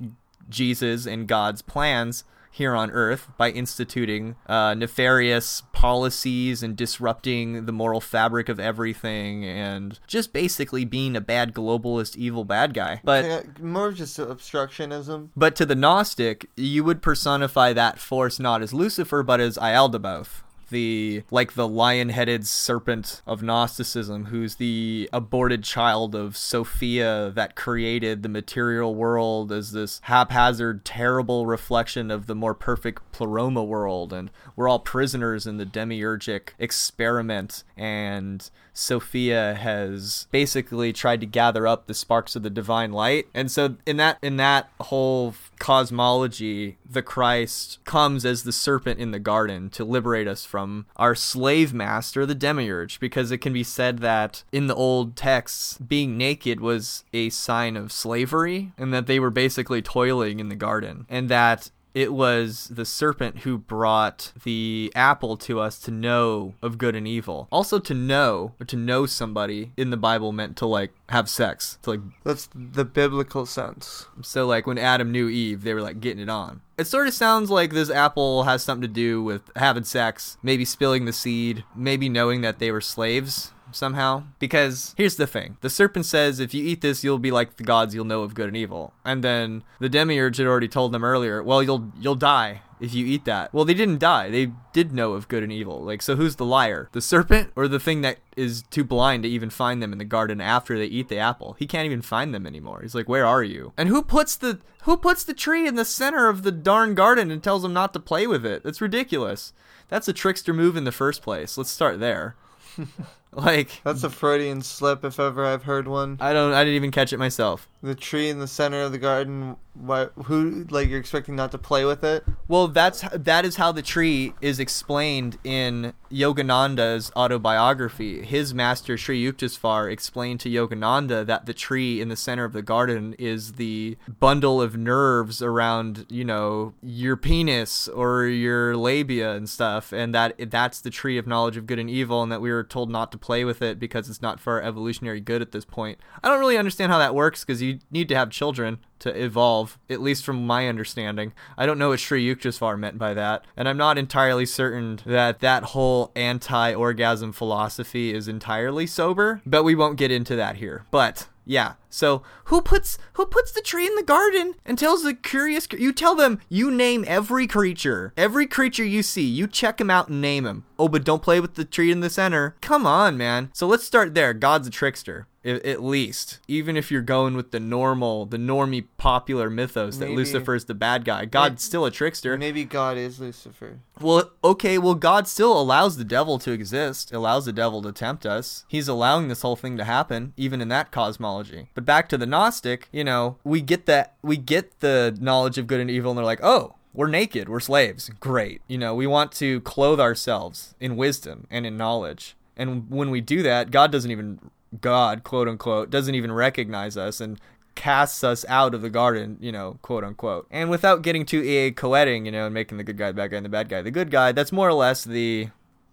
[0.49, 7.71] Jesus and God's plans here on earth by instituting uh, nefarious policies and disrupting the
[7.71, 13.25] moral fabric of everything and just basically being a bad globalist evil bad guy but
[13.25, 15.29] Yeah, more just obstructionism.
[15.35, 20.41] but to the Gnostic, you would personify that force not as Lucifer, but as Ialdabaoth,
[20.69, 28.23] the like the lion-headed serpent of Gnosticism, who's the aborted child of Sophia that created
[28.23, 34.31] the material world as this haphazard, terrible reflection of the more perfect pleroma world, and
[34.55, 37.63] we're all prisoners in the demiurgic experiment.
[37.75, 43.27] And Sophia has basically tried to gather up the sparks of the divine light.
[43.33, 49.11] And so in that in that whole cosmology, the Christ comes as the serpent in
[49.11, 53.63] the garden to liberate us from our slave master, the demiurge, because it can be
[53.63, 59.07] said that in the old texts, being naked was a sign of slavery and that
[59.07, 61.05] they were basically toiling in the garden.
[61.09, 66.77] And that it was the serpent who brought the apple to us to know of
[66.77, 67.47] good and evil.
[67.51, 71.79] Also to know or to know somebody in the Bible meant to like have sex.
[71.81, 74.05] To like That's the biblical sense.
[74.21, 76.61] so like when Adam knew Eve, they were like getting it on.
[76.77, 80.65] It sort of sounds like this apple has something to do with having sex, maybe
[80.65, 84.23] spilling the seed, maybe knowing that they were slaves somehow.
[84.39, 85.57] Because here's the thing.
[85.61, 88.33] The serpent says if you eat this you'll be like the gods, you'll know of
[88.33, 88.93] good and evil.
[89.05, 93.05] And then the demiurge had already told them earlier, well you'll you'll die if you
[93.05, 93.53] eat that.
[93.53, 94.29] Well, they didn't die.
[94.29, 95.83] They did know of good and evil.
[95.83, 96.89] Like, so who's the liar?
[96.91, 100.05] The serpent or the thing that is too blind to even find them in the
[100.05, 101.55] garden after they eat the apple?
[101.57, 102.81] He can't even find them anymore.
[102.81, 105.85] He's like, "Where are you?" And who puts the who puts the tree in the
[105.85, 108.63] center of the darn garden and tells them not to play with it?
[108.63, 109.53] That's ridiculous.
[109.89, 111.57] That's a trickster move in the first place.
[111.57, 112.35] Let's start there.
[113.45, 116.17] like, That's a Freudian slip if ever I've heard one.
[116.19, 117.69] I don't I didn't even catch it myself.
[117.83, 119.55] The tree in the center of the garden.
[119.75, 120.05] Why?
[120.23, 120.65] Who?
[120.71, 122.23] Like you're expecting not to play with it?
[122.47, 128.23] Well, that's that is how the tree is explained in Yogananda's autobiography.
[128.23, 132.63] His master Sri Yukteswar explained to Yogananda that the tree in the center of the
[132.63, 139.47] garden is the bundle of nerves around, you know, your penis or your labia and
[139.47, 142.51] stuff, and that that's the tree of knowledge of good and evil, and that we
[142.51, 145.51] were told not to play with it because it's not for our evolutionary good at
[145.51, 145.99] this point.
[146.23, 149.77] I don't really understand how that works because you need to have children to evolve,
[149.89, 151.33] at least from my understanding.
[151.57, 155.39] I don't know what Sri Yukteswar meant by that, and I'm not entirely certain that
[155.39, 160.85] that whole anti-orgasm philosophy is entirely sober, but we won't get into that here.
[160.89, 165.13] But yeah, so who puts who puts the tree in the garden and tells the
[165.13, 169.89] curious you tell them you name every creature, every creature you see, you check them
[169.89, 170.65] out and name them.
[170.77, 172.55] Oh, but don't play with the tree in the center.
[172.61, 173.49] Come on, man.
[173.53, 174.33] So let's start there.
[174.33, 176.39] God's a trickster at least.
[176.47, 180.73] Even if you're going with the normal, the normie popular mythos that Maybe- Lucifer's the
[180.73, 182.37] bad guy, God's still a trickster.
[182.37, 183.79] Maybe God is Lucifer.
[183.99, 188.25] Well, okay, well, God still allows the devil to exist, allows the devil to tempt
[188.25, 188.65] us.
[188.67, 191.69] He's allowing this whole thing to happen, even in that cosmology.
[191.73, 195.67] But back to the Gnostic, you know, we get that, we get the knowledge of
[195.67, 198.09] good and evil, and they're like, oh, we're naked, we're slaves.
[198.19, 198.61] Great.
[198.67, 202.35] You know, we want to clothe ourselves in wisdom and in knowledge.
[202.55, 204.39] And when we do that, God doesn't even,
[204.81, 207.39] God, quote unquote, doesn't even recognize us and
[207.75, 210.47] casts us out of the garden, you know, quote unquote.
[210.49, 213.31] And without getting too EA coeting, you know, and making the good guy the bad
[213.31, 215.49] guy and the bad guy the good guy, that's more or less the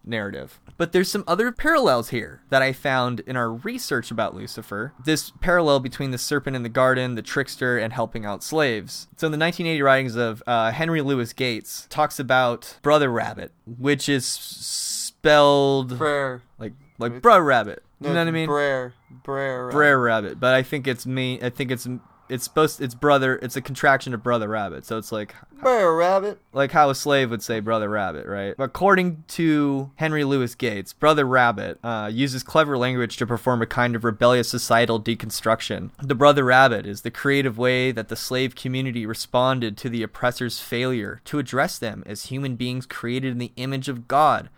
[0.06, 0.60] narrative.
[0.76, 4.92] But there's some other parallels here that I found in our research about Lucifer.
[5.04, 9.08] This parallel between the serpent in the garden, the trickster, and helping out slaves.
[9.16, 14.08] So in the 1980 writings of uh, Henry Louis Gates talks about Brother Rabbit, which
[14.08, 16.42] is spelled Brer.
[16.58, 17.82] like like Brother Rabbit.
[18.04, 18.46] You know what I mean?
[18.46, 18.94] Brer.
[19.22, 19.70] Brer.
[19.70, 21.40] Brer Rabbit, but I think it's me.
[21.40, 21.88] I think it's
[22.28, 23.38] it's supposed it's brother.
[23.42, 26.40] It's a contraction of Brother Rabbit, so it's like Brer Rabbit.
[26.52, 28.54] like how a slave would say Brother Rabbit, right?
[28.58, 33.94] According to Henry Louis Gates, Brother Rabbit uh, uses clever language to perform a kind
[33.94, 35.90] of rebellious societal deconstruction.
[36.02, 40.60] The Brother Rabbit is the creative way that the slave community responded to the oppressor's
[40.60, 44.48] failure to address them as human beings created in the image of God.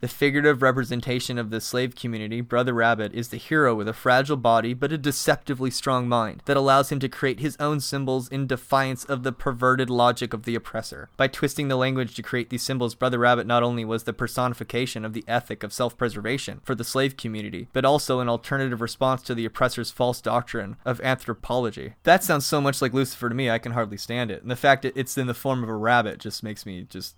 [0.00, 4.38] The figurative representation of the slave community, Brother Rabbit, is the hero with a fragile
[4.38, 8.46] body but a deceptively strong mind that allows him to create his own symbols in
[8.46, 11.10] defiance of the perverted logic of the oppressor.
[11.18, 15.04] By twisting the language to create these symbols, Brother Rabbit not only was the personification
[15.04, 19.20] of the ethic of self preservation for the slave community, but also an alternative response
[19.24, 21.92] to the oppressor's false doctrine of anthropology.
[22.04, 24.40] That sounds so much like Lucifer to me, I can hardly stand it.
[24.40, 27.16] And the fact that it's in the form of a rabbit just makes me just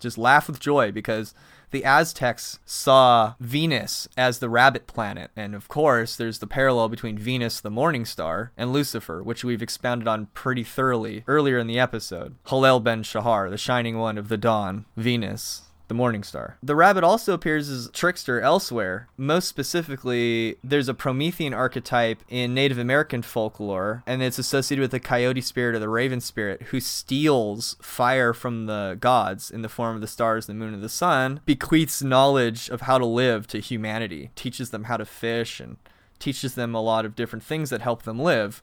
[0.00, 1.34] just laugh with joy because
[1.70, 5.30] the Aztecs saw Venus as the rabbit planet.
[5.36, 9.62] And of course, there's the parallel between Venus, the morning star, and Lucifer, which we've
[9.62, 12.34] expounded on pretty thoroughly earlier in the episode.
[12.46, 15.67] Halel ben Shahar, the shining one of the dawn, Venus.
[15.88, 16.58] The morning star.
[16.62, 19.08] The rabbit also appears as trickster elsewhere.
[19.16, 25.00] Most specifically, there's a Promethean archetype in Native American folklore, and it's associated with the
[25.00, 29.94] coyote spirit or the raven spirit who steals fire from the gods in the form
[29.94, 33.58] of the stars, the moon, and the sun, bequeaths knowledge of how to live to
[33.58, 35.78] humanity, teaches them how to fish, and
[36.18, 38.62] teaches them a lot of different things that help them live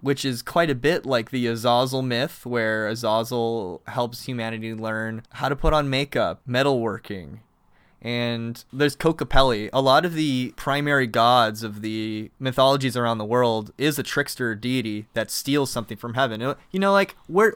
[0.00, 5.48] which is quite a bit like the Azazel myth, where Azazel helps humanity learn how
[5.48, 7.40] to put on makeup, metalworking.
[8.02, 9.68] And there's Kokopelli.
[9.72, 14.54] A lot of the primary gods of the mythologies around the world is a trickster
[14.54, 16.40] deity that steals something from heaven.
[16.70, 17.52] You know, like where?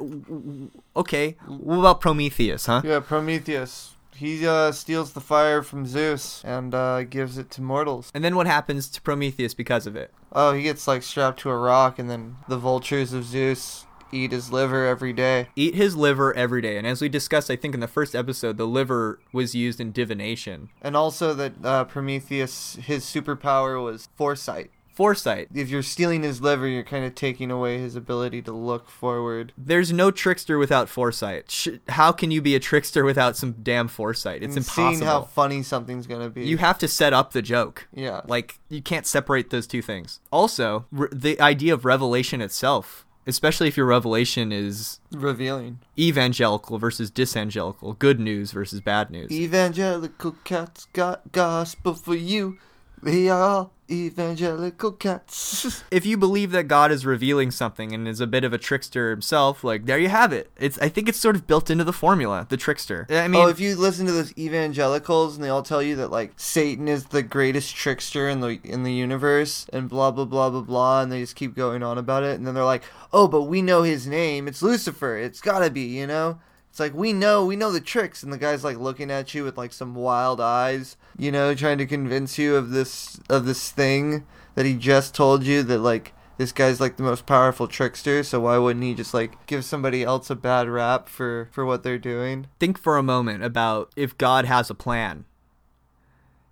[0.96, 2.83] Okay, what about Prometheus, huh?
[2.85, 3.94] Yeah, Prometheus.
[4.20, 8.11] He uh, steals the fire from Zeus and uh, gives it to mortals.
[8.12, 10.12] And then what happens to Prometheus because of it?
[10.30, 14.33] Oh, he gets like strapped to a rock, and then the vultures of Zeus eat
[14.33, 15.48] his liver every day.
[15.56, 16.76] Eat his liver every day.
[16.76, 19.90] And as we discussed, I think in the first episode, the liver was used in
[19.90, 20.68] divination.
[20.83, 24.70] And also that uh, Prometheus, his superpower was foresight.
[25.00, 25.48] Foresight.
[25.54, 29.54] If you're stealing his liver, you're kind of taking away his ability to look forward.
[29.56, 31.50] There's no trickster without foresight.
[31.50, 34.42] Sh- how can you be a trickster without some damn foresight?
[34.42, 34.92] It's and impossible.
[34.96, 36.44] Seeing how funny something's gonna be.
[36.46, 37.88] you have to set up the joke.
[37.94, 38.20] yeah.
[38.26, 40.20] Like you can't separate those two things.
[40.30, 45.78] Also, re- the idea of revelation itself, especially if your revelation is revealing.
[45.98, 49.30] evangelical versus disangelical, good news versus bad news.
[49.30, 52.58] Evangelical cats got gospel for you.
[53.02, 55.82] We are evangelical cats.
[55.90, 59.10] if you believe that God is revealing something and is a bit of a trickster
[59.10, 60.50] himself, like there you have it.
[60.58, 63.06] It's I think it's sort of built into the formula, the trickster.
[63.10, 66.10] I mean, oh, if you listen to those evangelicals and they all tell you that
[66.10, 70.50] like Satan is the greatest trickster in the in the universe and blah blah blah
[70.50, 73.28] blah blah, and they just keep going on about it, and then they're like, oh,
[73.28, 74.46] but we know his name.
[74.46, 75.16] It's Lucifer.
[75.16, 76.38] It's gotta be, you know.
[76.70, 79.42] It's like we know, we know the tricks, and the guy's like looking at you
[79.42, 83.70] with like some wild eyes, you know, trying to convince you of this of this
[83.70, 88.22] thing that he just told you that like this guy's like the most powerful trickster.
[88.22, 91.83] So why wouldn't he just like give somebody else a bad rap for for what
[91.83, 92.46] they're doing?
[92.61, 95.24] think for a moment about if God has a plan.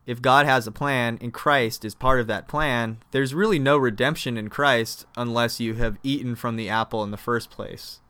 [0.04, 3.76] If God has a plan and Christ is part of that plan, there's really no
[3.76, 8.00] redemption in Christ unless you have eaten from the apple in the first place.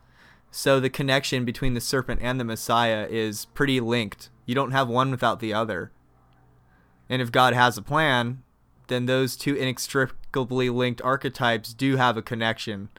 [0.51, 4.29] So the connection between the serpent and the Messiah is pretty linked.
[4.45, 5.91] You don't have one without the other.
[7.07, 8.43] And if God has a plan,
[8.87, 12.89] then those two inextricably linked archetypes do have a connection.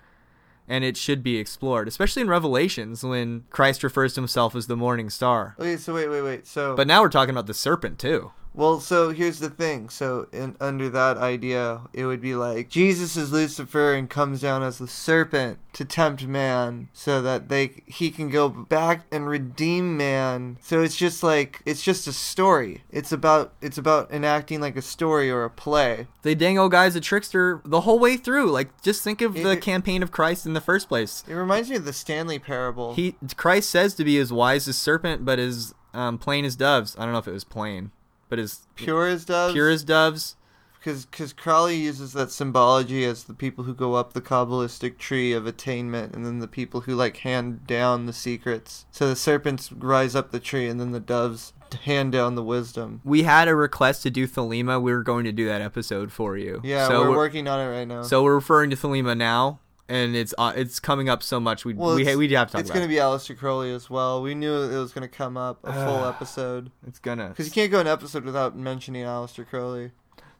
[0.69, 4.77] And it should be explored, especially in Revelations when Christ refers to himself as the
[4.77, 5.57] morning star.
[5.59, 6.47] Okay, so wait, wait, wait.
[6.47, 8.31] So But now we're talking about the serpent too.
[8.61, 9.89] Well, so here's the thing.
[9.89, 14.63] So in under that idea, it would be like Jesus is Lucifer and comes down
[14.63, 19.97] as the serpent to tempt man, so that they he can go back and redeem
[19.97, 20.59] man.
[20.61, 22.85] So it's just like it's just a story.
[22.91, 26.09] It's about it's about enacting like a story or a play.
[26.21, 28.51] They dang old guy's a trickster the whole way through.
[28.51, 31.25] Like, just think of It- the campaign of Christ in the first place.
[31.27, 32.93] It reminds me of the Stanley Parable.
[32.93, 36.95] He Christ says to be as wise as serpent, but as um, plain as doves.
[36.99, 37.91] I don't know if it was plain,
[38.31, 39.53] but as pure as doves.
[39.53, 40.37] pure as doves.
[40.79, 45.35] Because because Crowley uses that symbology as the people who go up the kabbalistic tree
[45.35, 48.87] of attainment, and then the people who like hand down the secrets.
[48.91, 53.03] So the serpents rise up the tree, and then the doves hand down the wisdom.
[53.05, 54.81] We had a request to do Thelema.
[54.81, 56.61] We were going to do that episode for you.
[56.65, 58.03] Yeah, so we're, working on it right now.
[58.03, 61.65] So we're referring to Thelema now, and it's uh, it's coming up so much.
[61.65, 62.75] We well, we we have to talk it's about.
[62.75, 64.23] gonna be Aleister Crowley as well.
[64.23, 66.71] We knew it was gonna come up a full episode.
[66.87, 67.29] It's gonna.
[67.29, 69.91] because you can't go an episode without mentioning Aleister Crowley.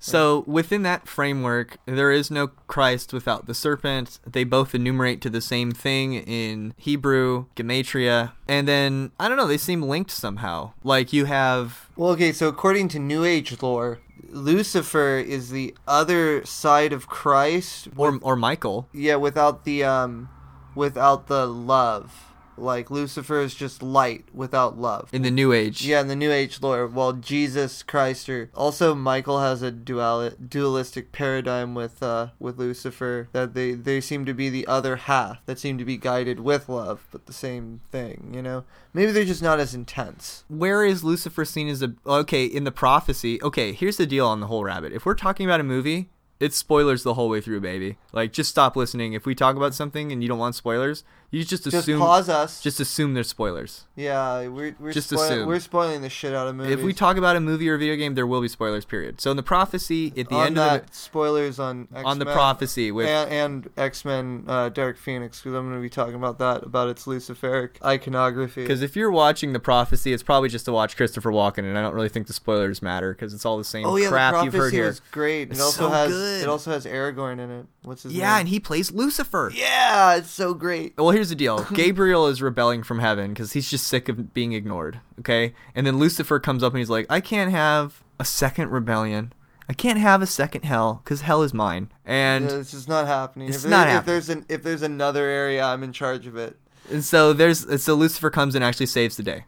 [0.03, 4.19] So within that framework, there is no Christ without the serpent.
[4.27, 9.47] They both enumerate to the same thing in Hebrew, Gematria, and then I don't know.
[9.47, 10.73] They seem linked somehow.
[10.83, 13.99] Like you have Well, okay, so according to New Age lore,
[14.31, 18.89] Lucifer is the other side of Christ or or Michael.
[18.93, 20.29] Yeah, without the um
[20.75, 22.30] without the love.
[22.61, 25.09] Like Lucifer is just light without love.
[25.13, 25.85] in the New Age.
[25.85, 30.31] Yeah, in the New Age lore, while Jesus Christ or also Michael has a dual
[30.31, 35.45] dualistic paradigm with uh with Lucifer that they they seem to be the other half
[35.47, 38.65] that seem to be guided with love, but the same thing, you know.
[38.93, 40.45] Maybe they're just not as intense.
[40.49, 43.41] Where is Lucifer seen as a okay in the prophecy?
[43.43, 44.93] Okay, here's the deal on the whole rabbit.
[44.93, 47.99] If we're talking about a movie, it's spoilers the whole way through, baby.
[48.13, 49.13] Like just stop listening.
[49.13, 52.29] If we talk about something and you don't want spoilers, you just Just assume pause
[52.29, 52.61] us.
[52.61, 53.85] just assume there's spoilers.
[53.97, 55.47] yeah, we're we're just spoil- assume.
[55.49, 56.73] we're spoiling the shit out of movies.
[56.73, 58.85] If we talk about a movie or video game, there will be spoilers.
[58.85, 59.21] Period.
[59.21, 62.05] So in the prophecy, at the on end that, of the spoilers on X-Men.
[62.07, 63.31] on the prophecy with and,
[63.65, 66.89] and X Men uh, Dark Phoenix because I'm going to be talking about that about
[66.89, 68.63] its Luciferic iconography.
[68.63, 71.83] because if you're watching the prophecy, it's probably just to watch Christopher Walken, and I
[71.83, 74.45] don't really think the spoilers matter because it's all the same oh yeah, crap the
[74.45, 74.87] you've heard here.
[74.87, 75.43] was great.
[75.49, 76.43] It It's also so has good.
[76.43, 77.67] it also has Aragorn in it.
[77.83, 78.41] What's his Yeah, name?
[78.41, 79.51] and he plays Lucifer.
[79.55, 80.95] yeah, it's so great.
[80.99, 81.65] Well, here's the deal.
[81.75, 85.01] Gabriel is rebelling from heaven because he's just sick of being ignored.
[85.21, 89.33] Okay, and then Lucifer comes up and he's like, "I can't have a second rebellion.
[89.69, 93.07] I can't have a second hell because hell is mine." And Yeah, it's just not
[93.07, 93.49] happening.
[93.49, 94.13] It's if, there- not if happening.
[94.15, 96.57] there's an if there's another area, I'm in charge of it.
[96.91, 99.45] and so there's so Lucifer comes and actually saves the day.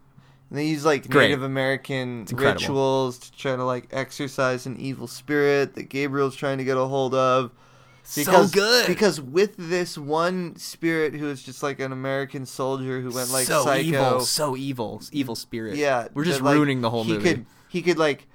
[0.50, 1.28] And they use like Great.
[1.28, 6.64] Native American rituals to try to like exorcise an evil spirit that Gabriel's trying to
[6.64, 7.50] get a hold of.
[8.02, 8.86] So good.
[8.86, 13.46] Because with this one spirit who is just like an American soldier who went like
[13.46, 13.82] so psycho.
[13.82, 15.76] evil, so evil, evil spirit.
[15.76, 17.28] Yeah, we're just that, like, ruining the whole he movie.
[17.28, 18.26] Could, he could like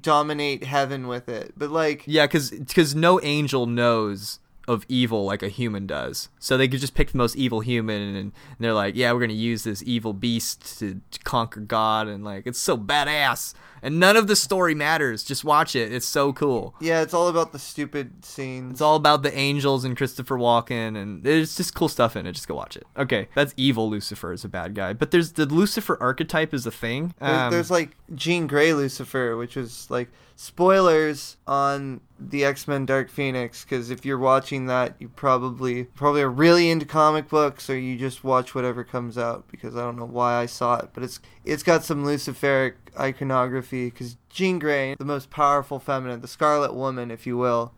[0.00, 5.48] dominate heaven with it, but like Yeah, because no angel knows of evil like a
[5.48, 6.28] human does.
[6.38, 9.20] So they could just pick the most evil human, and, and they're like, yeah, we're
[9.20, 13.54] gonna use this evil beast to, to conquer God, and like it's so badass.
[13.82, 15.24] And none of the story matters.
[15.24, 15.92] Just watch it.
[15.92, 16.74] It's so cool.
[16.80, 18.72] yeah, it's all about the stupid scenes.
[18.72, 22.32] It's all about the angels and Christopher Walken, and there's just cool stuff in it.
[22.32, 22.86] Just go watch it.
[22.96, 26.70] Okay, that's evil Lucifer is a bad guy, but there's the Lucifer archetype is a
[26.70, 27.12] thing.
[27.18, 30.08] There's, Um, there's like Jean Grey Lucifer, which is like
[30.56, 33.64] spoilers on the X Men Dark Phoenix.
[33.64, 37.96] Because if you're watching that, you probably probably are really into comic books, or you
[37.96, 39.48] just watch whatever comes out.
[39.50, 43.86] Because I don't know why I saw it, but it's it's got some Luciferic iconography.
[43.90, 47.72] Because Jean Grey, the most powerful feminine, the Scarlet Woman, if you will.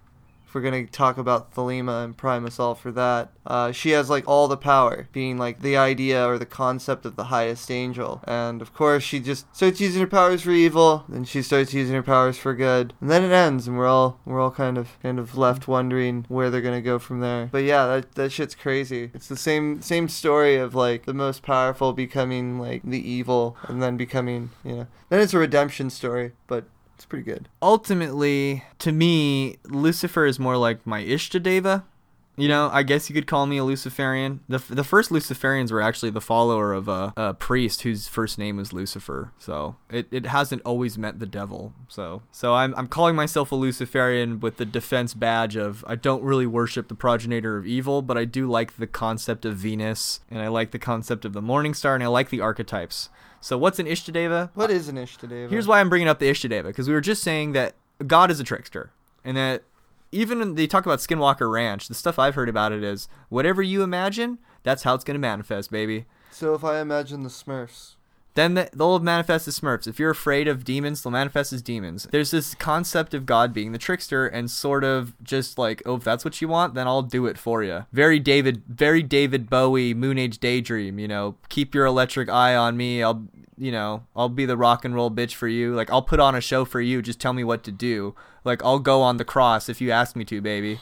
[0.54, 4.48] We're gonna talk about Thelema and Primus all for that, uh, she has like all
[4.48, 8.22] the power, being like the idea or the concept of the highest angel.
[8.26, 11.94] And of course, she just starts using her powers for evil, then she starts using
[11.94, 14.98] her powers for good, and then it ends, and we're all we're all kind of
[15.02, 17.48] kind of left wondering where they're gonna go from there.
[17.50, 19.10] But yeah, that that shit's crazy.
[19.14, 23.82] It's the same same story of like the most powerful becoming like the evil, and
[23.82, 24.86] then becoming you know.
[25.10, 26.64] Then it's a redemption story, but
[26.94, 27.48] it's pretty good.
[27.60, 31.84] ultimately, to me, Lucifer is more like my Ishtadeva.
[32.36, 34.40] You know, I guess you could call me a Luciferian.
[34.48, 38.56] The, the first Luciferians were actually the follower of a, a priest whose first name
[38.56, 39.30] was Lucifer.
[39.38, 41.74] So it, it hasn't always meant the devil.
[41.86, 46.24] So so I'm, I'm calling myself a Luciferian with the defense badge of I don't
[46.24, 50.40] really worship the progenitor of evil, but I do like the concept of Venus, and
[50.40, 53.10] I like the concept of the morning star, and I like the archetypes.
[53.44, 54.52] So what's an Ishtadeva?
[54.54, 55.50] What is an Ishtadeva?
[55.50, 57.74] Here's why I'm bringing up the Ishtadeva because we were just saying that
[58.06, 58.90] God is a trickster,
[59.22, 59.64] and that
[60.12, 63.82] even they talk about Skinwalker Ranch, the stuff I've heard about it is whatever you
[63.82, 66.06] imagine, that's how it's going to manifest, baby.
[66.30, 67.93] So if I imagine the Smurfs,
[68.34, 69.86] Then the, they'll manifest as Smurfs.
[69.86, 72.08] If you're afraid of demons, they'll manifest as demons.
[72.10, 76.04] There's this concept of God being the trickster and sort of just like, oh, if
[76.04, 77.86] that's what you want, then I'll do it for you.
[77.92, 80.98] Very David, very David Bowie, Moon Age Daydream.
[80.98, 83.04] You know, keep your electric eye on me.
[83.04, 85.72] I'll, you know, I'll be the rock and roll bitch for you.
[85.72, 87.02] Like I'll put on a show for you.
[87.02, 88.16] Just tell me what to do.
[88.42, 90.80] Like I'll go on the cross if you ask me to, baby.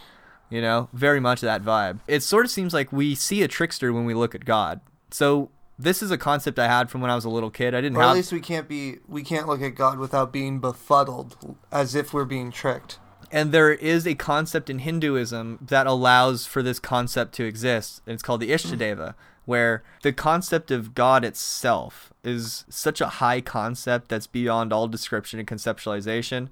[0.49, 2.01] You know, very much that vibe.
[2.07, 4.81] It sort of seems like we see a trickster when we look at God.
[5.11, 5.51] So
[5.83, 7.75] this is a concept I had from when I was a little kid.
[7.75, 10.33] I didn't Or have at least we can't be we can't look at God without
[10.33, 12.99] being befuddled as if we're being tricked.
[13.31, 18.03] and there is a concept in Hinduism that allows for this concept to exist.
[18.07, 19.15] And it's called the Ishtadeva,
[19.47, 25.39] where the concept of God itself is such a high concept that's beyond all description
[25.39, 26.49] and conceptualization.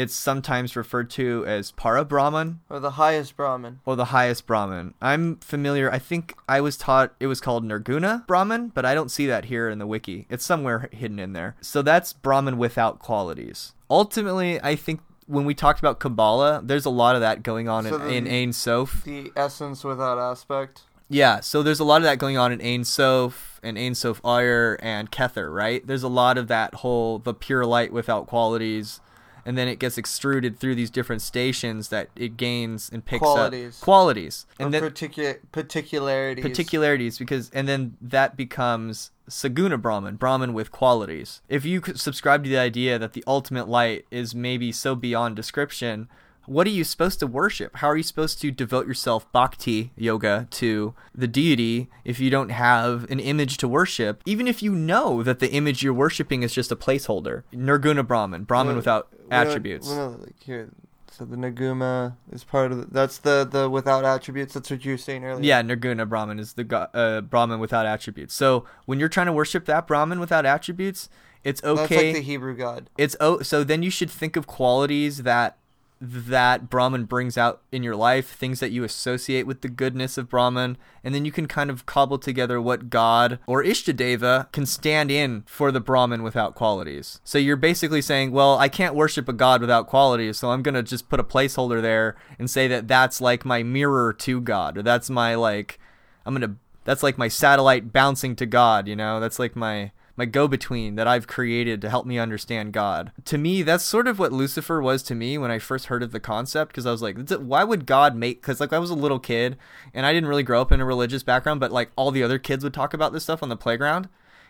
[0.00, 3.80] It's sometimes referred to as Para Brahman Or the highest Brahman.
[3.84, 4.94] or the highest Brahman.
[5.02, 5.90] I'm familiar.
[5.90, 9.46] I think I was taught it was called Nirguna Brahman, but I don't see that
[9.46, 10.26] here in the wiki.
[10.30, 11.56] It's somewhere hidden in there.
[11.60, 13.72] So that's Brahman without qualities.
[13.90, 17.84] Ultimately, I think when we talked about Kabbalah, there's a lot of that going on
[17.84, 19.02] So in, the- in Ein Sof.
[19.04, 20.82] The essence without aspect.
[21.10, 24.20] Yeah, so there's a lot of that going on in Ein Sof and Ein Sof
[24.24, 25.84] Ayr and Kether, right?
[25.86, 29.00] There's a lot of that whole the pure light without qualities,
[29.44, 33.78] and then it gets extruded through these different stations that it gains and picks Qualities.
[33.80, 36.42] up qualities, and then particular particularities.
[36.42, 42.50] particularities because and then that becomes saguna brahman brahman with qualities if you subscribe to
[42.50, 46.08] the idea that the ultimate light is maybe so beyond description
[46.48, 50.46] what are you supposed to worship how are you supposed to devote yourself bhakti yoga
[50.50, 55.22] to the deity if you don't have an image to worship even if you know
[55.22, 59.18] that the image you're worshiping is just a placeholder nirguna brahman brahman Well, without We
[59.30, 60.70] don't- attributes we don't- like here,
[61.10, 64.54] so the Naguma is part of the, that's the the without attributes.
[64.54, 65.42] That's what you were saying earlier.
[65.44, 68.34] Yeah, Nirguna Brahman is the go- uh, Brahman without attributes.
[68.34, 71.08] So when you're trying to worship that Brahman without attributes,
[71.42, 71.80] it's okay.
[71.80, 72.88] that's like the Hebrew God.
[72.96, 75.56] it's oh, so then you should think of qualities that
[76.00, 80.28] that Brahman brings out in your life, things that you associate with the goodness of
[80.28, 85.10] Brahman, and then you can kind of cobble together what God or Ishtadeva can stand
[85.10, 87.20] in for the Brahman without qualities.
[87.24, 90.74] So you're basically saying, well, I can't worship a God without qualities, so I'm going
[90.74, 94.78] to just put a placeholder there and say that that's like my mirror to God,
[94.78, 95.78] or that's my like
[96.24, 99.20] I'm going to that's like my satellite bouncing to God, you know?
[99.20, 103.12] That's like my my go-between that I've created to help me understand God.
[103.26, 106.10] To me, that's sort of what Lucifer was to me when I first heard of
[106.10, 108.96] the concept because I was like, why would God make cuz like I was a
[108.96, 109.56] little kid
[109.94, 112.40] and I didn't really grow up in a religious background, but like all the other
[112.40, 114.08] kids would talk about this stuff on the playground.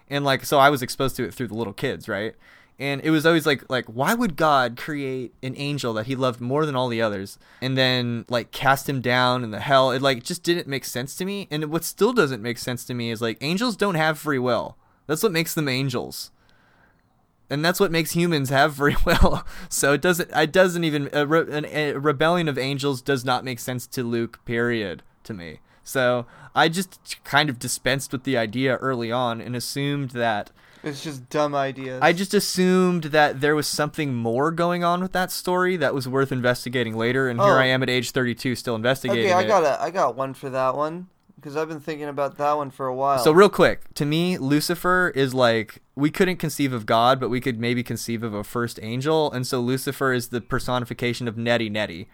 [0.08, 2.34] And like so I was exposed to it through the little kids, right?
[2.78, 6.40] And it was always like like why would God create an angel that he loved
[6.40, 9.90] more than all the others and then like cast him down in the hell?
[9.90, 11.46] It like just didn't make sense to me.
[11.50, 14.78] And what still doesn't make sense to me is like angels don't have free will.
[15.08, 16.30] That's what makes them angels.
[17.50, 19.42] And that's what makes humans have free will.
[19.68, 23.42] So it doesn't it doesn't even a, re, an, a rebellion of angels does not
[23.44, 25.58] make sense to Luke period to me.
[25.82, 30.50] So I just kind of dispensed with the idea early on and assumed that
[30.84, 32.00] It's just dumb ideas.
[32.02, 36.06] I just assumed that there was something more going on with that story that was
[36.06, 37.58] worth investigating later, and here Oh.
[37.58, 39.32] I am at age 32 still investigating okay.
[39.32, 39.48] I it.
[39.48, 41.08] got a I got one for that one
[41.38, 43.18] because I've been thinking about that one for a while.
[43.18, 47.40] So real quick, to me, Lucifer is like we couldn't conceive of God, but we
[47.40, 51.70] could maybe conceive of a first angel, and so Lucifer is the personification of Neti
[51.70, 52.06] Neti.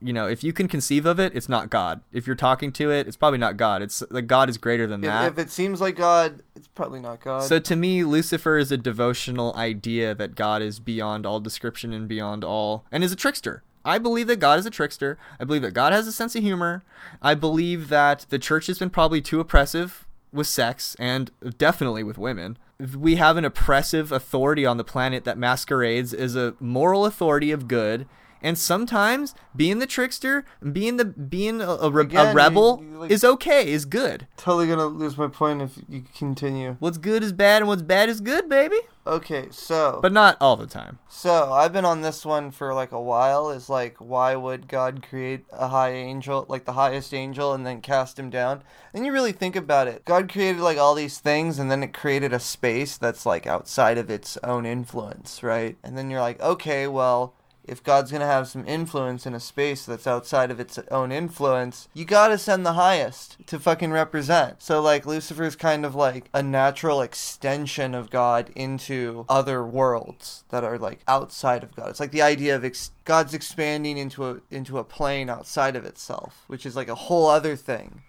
[0.00, 2.00] You know, if you can conceive of it, it's not God.
[2.10, 3.82] If you're talking to it, it's probably not God.
[3.82, 5.32] It's like God is greater than if, that.
[5.32, 7.42] if it seems like God, it's probably not God.
[7.42, 12.08] So to me, Lucifer is a devotional idea that God is beyond all description and
[12.08, 13.62] beyond all, and is a trickster.
[13.86, 15.16] I believe that God is a trickster.
[15.38, 16.82] I believe that God has a sense of humor.
[17.22, 22.18] I believe that the church has been probably too oppressive with sex and definitely with
[22.18, 22.58] women.
[22.96, 27.68] We have an oppressive authority on the planet that masquerades as a moral authority of
[27.68, 28.06] good.
[28.46, 32.80] And sometimes being the trickster, being the being a, a, re- Again, a you- rebel
[32.80, 34.28] you, like- is okay, is good.
[34.36, 36.76] totally gonna lose my point if you continue.
[36.78, 38.76] What's good is bad, and what's bad is good, baby.
[39.04, 40.98] Okay, so But not all the time.
[41.08, 43.50] So I've been on this one for like a while.
[43.50, 47.80] Is like, why would God create a high angel, like the highest angel, and then
[47.80, 48.62] cast him down?
[48.94, 50.04] And you really think about it.
[50.04, 53.98] God created like all these things, and then it created a space that's like outside
[53.98, 55.76] of its own influence, right?
[55.82, 57.34] And then you're like, okay, well.
[57.66, 61.88] If God's gonna have some influence in a space that's outside of its own influence,
[61.94, 64.62] you gotta send the highest to fucking represent.
[64.62, 70.64] So like Lucifer's kind of like a natural extension of God into other worlds that
[70.64, 71.90] are like outside of God.
[71.90, 75.84] It's like the idea of ex- God's expanding into a into a plane outside of
[75.84, 78.02] itself, which is like a whole other thing.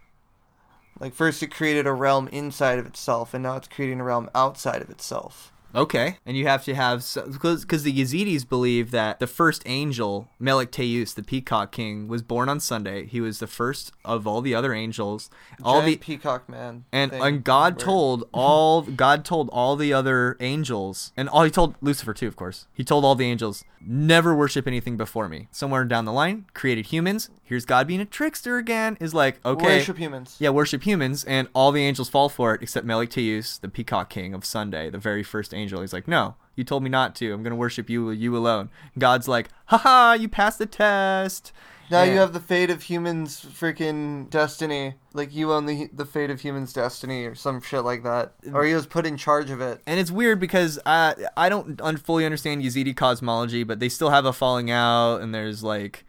[1.00, 4.30] Like first it created a realm inside of itself, and now it's creating a realm
[4.34, 5.52] outside of itself.
[5.76, 10.72] Okay, and you have to have because the Yazidis believe that the first angel Melek
[10.72, 13.06] Taus, the Peacock King, was born on Sunday.
[13.06, 15.30] He was the first of all the other angels.
[15.64, 16.86] All Giant the peacock man.
[16.92, 17.80] and and God Word.
[17.80, 22.36] told all God told all the other angels, and all he told Lucifer too, of
[22.36, 22.68] course.
[22.74, 25.48] He told all the angels, never worship anything before me.
[25.52, 27.30] Somewhere down the line, created humans.
[27.44, 28.98] Here's God being a trickster again.
[29.00, 30.38] Is like okay, worship humans.
[30.40, 34.10] yeah, worship humans, and all the angels fall for it except Melek Taus, the Peacock
[34.10, 35.67] King of Sunday, the very first angel.
[35.82, 37.34] He's like, no, you told me not to.
[37.34, 38.70] I'm gonna worship you, you alone.
[38.98, 41.52] God's like, haha, you passed the test.
[41.90, 42.12] Now Yeah.
[42.14, 44.96] you have the fate of humans' freaking destiny.
[45.14, 48.34] Like you own the the fate of humans' destiny, or some shit like that.
[48.54, 49.82] Or he was put in charge of it.
[49.88, 54.10] And it's weird because I I don't un- fully understand Yazidi cosmology, but they still
[54.10, 56.04] have a falling out, and there's like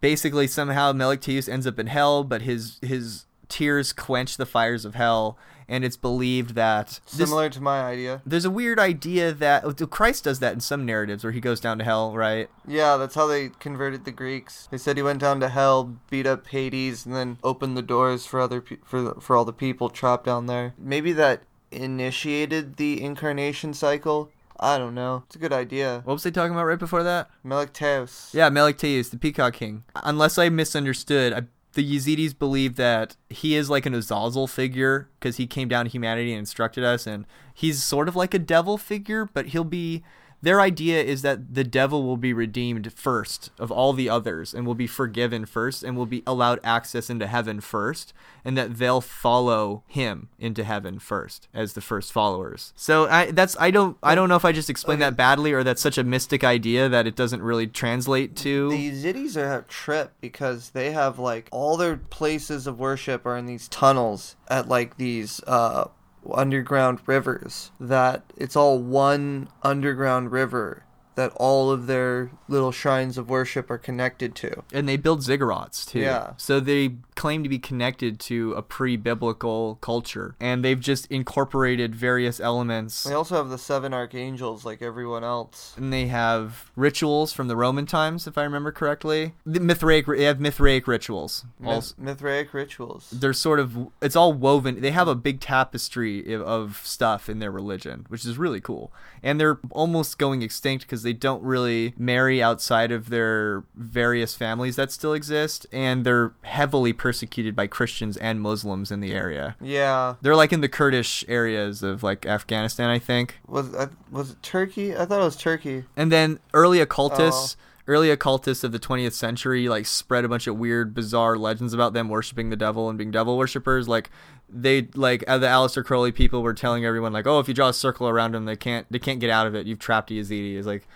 [0.00, 4.86] basically somehow Melek Taus ends up in hell, but his his tears quench the fires
[4.86, 5.36] of hell,
[5.72, 8.20] and it's believed that this- Similar to my idea.
[8.26, 11.60] there's a weird idea that oh, Christ does that in some narratives where he goes
[11.60, 12.48] down to hell, right?
[12.66, 14.68] Yeah, that's how they converted the Greeks.
[14.70, 18.26] They said he went down to hell, beat up Hades, and then opened the doors
[18.26, 20.74] for other pe- for the- for all the people trapped down there.
[20.78, 24.30] Maybe that initiated the incarnation cycle.
[24.60, 25.24] I don't know.
[25.26, 26.02] It's a good idea.
[26.04, 27.28] What was they talking about right before that?
[27.42, 28.30] Melek Taus.
[28.32, 29.82] Yeah, Melek Taus, the Peacock King.
[29.96, 31.42] Unless I misunderstood, I,
[31.74, 35.90] the Yazidis believe that he is like an Azazel figure because he came down to
[35.90, 40.02] humanity and instructed us, and he's sort of like a devil figure, but he'll be.
[40.42, 44.66] Their idea is that the devil will be redeemed first of all the others and
[44.66, 48.12] will be forgiven first and will be allowed access into heaven first
[48.44, 52.72] and that they'll follow him into heaven first as the first followers.
[52.74, 55.10] So I that's I don't I don't know if I just explained Okay.
[55.10, 58.90] that badly or that's such a mystic idea that it doesn't really translate to The
[58.90, 63.46] Yazidis are a trip because they have like all their places of worship are in
[63.46, 65.86] these tunnels at like these uh
[66.32, 73.28] underground rivers that it's all one underground river that all of their little shrines of
[73.28, 74.62] worship are connected to.
[74.72, 76.00] and they build ziggurats too.
[76.00, 76.32] Yeah.
[76.38, 82.40] So they claim to be connected to a pre-biblical culture, and they've just incorporated various
[82.40, 83.04] elements.
[83.04, 85.74] They also have the seven archangels like everyone else.
[85.76, 89.34] and they have rituals from the Roman times, if I remember correctly.
[89.44, 91.44] The Mithraic, they have Mithraic rituals.
[91.58, 93.10] Myth- Mithraic rituals.
[93.10, 94.80] they're sort of, it's all woven.
[94.80, 98.92] They have a big tapestry of stuff in their religion, which is really cool.
[99.22, 104.76] And they're almost going extinct because they don't really marry outside of their various families
[104.76, 109.56] that still exist, and they're heavily persecuted by Christians and Muslims in the area.
[109.60, 110.14] Yeah.
[110.22, 113.40] They're like in the Kurdish areas of like Afghanistan, I think.
[113.48, 114.96] Was I, was it Turkey?
[114.96, 115.82] I thought it was Turkey.
[115.96, 117.92] And then early occultists, Oh.
[117.92, 121.92] early occultists of the 20th century, like spread a bunch of weird, bizarre legends about
[121.92, 123.88] them worshiping the devil and being devil worshippers.
[123.88, 124.08] Like
[124.48, 127.70] they, like uh, the Aleister Crowley people were telling everyone, like, oh, if you draw
[127.70, 129.66] a circle around them, they can't, they can't get out of it.
[129.66, 130.56] You've trapped a Yazidi.
[130.56, 130.86] It's like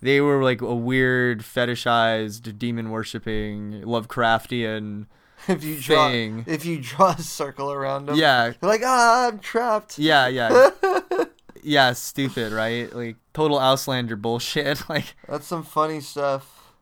[0.00, 5.06] they were like a weird, fetishized, demon worshipping, Lovecraftian.
[5.48, 6.44] If you draw, Thing.
[6.46, 9.98] if you draw a circle around them, Yeah, you're like, ah, I'm trapped.
[9.98, 10.70] yeah, yeah.
[11.62, 12.92] Yeah, stupid, right?
[12.94, 14.82] Like total Auslander bullshit.
[14.88, 16.72] Like That's some funny stuff.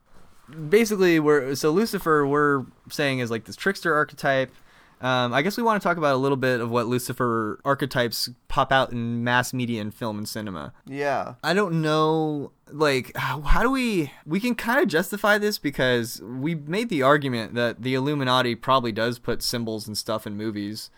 [0.68, 4.52] basically we're so lucifer we're saying is like this trickster archetype
[5.00, 8.30] um, i guess we want to talk about a little bit of what lucifer archetypes
[8.48, 11.34] pop out in mass media and film and cinema Yeah.
[11.42, 16.22] i don't know like how, how do we we can kind of justify this because
[16.22, 20.90] we made the argument that the illuminati probably does put symbols and stuff in movies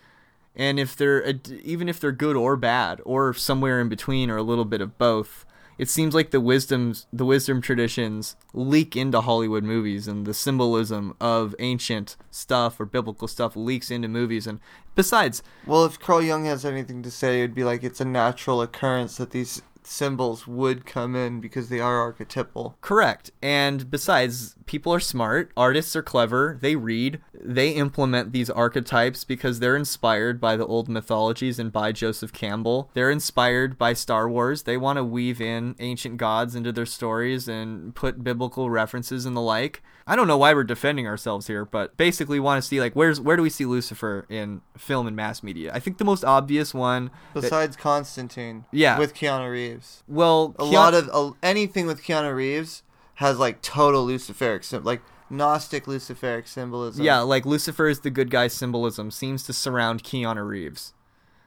[0.54, 4.42] and if they're even if they're good or bad or somewhere in between or a
[4.42, 5.45] little bit of both
[5.78, 11.14] it seems like the wisdoms the wisdom traditions leak into hollywood movies and the symbolism
[11.20, 14.46] of ancient stuff or biblical stuff leaks into movies.
[14.46, 14.60] And
[14.94, 18.04] besides Well, if Carl Jung has anything to say, it would be like it's a
[18.04, 22.76] natural occurrence that these symbols would come in because they are archetypal.
[22.80, 23.30] Correct.
[23.40, 29.60] And besides, people are smart, artists are clever, they read, they implement these archetypes because
[29.60, 32.90] they're inspired by the old mythologies and by Joseph Campbell.
[32.94, 34.64] They're inspired by Star Wars.
[34.64, 39.36] They want to weave in ancient gods into their stories and put biblical references and
[39.36, 39.82] the like.
[40.08, 43.20] I don't know why we're defending ourselves here, but basically want to see like where's
[43.20, 45.72] where do we see Lucifer in film and mass media?
[45.74, 48.98] I think the most obvious one that- Besides Constantine, Yeah.
[48.98, 52.82] with Keanu Reeves, well, a Keanu- lot of uh, anything with Keanu Reeves
[53.14, 57.04] has like total Luciferic, like Gnostic Luciferic symbolism.
[57.04, 60.92] Yeah, like Lucifer is the good guy symbolism seems to surround Keanu Reeves.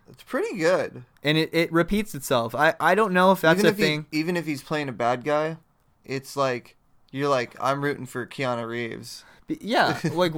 [0.10, 1.06] it's pretty good.
[1.24, 2.54] And it, it repeats itself.
[2.56, 4.06] I, I don't know if that's even a if thing.
[4.12, 5.58] He, even if he's playing a bad guy,
[6.04, 6.76] it's like
[7.12, 9.24] you're like I'm rooting for Keanu Reeves.
[9.48, 10.34] Yeah, like,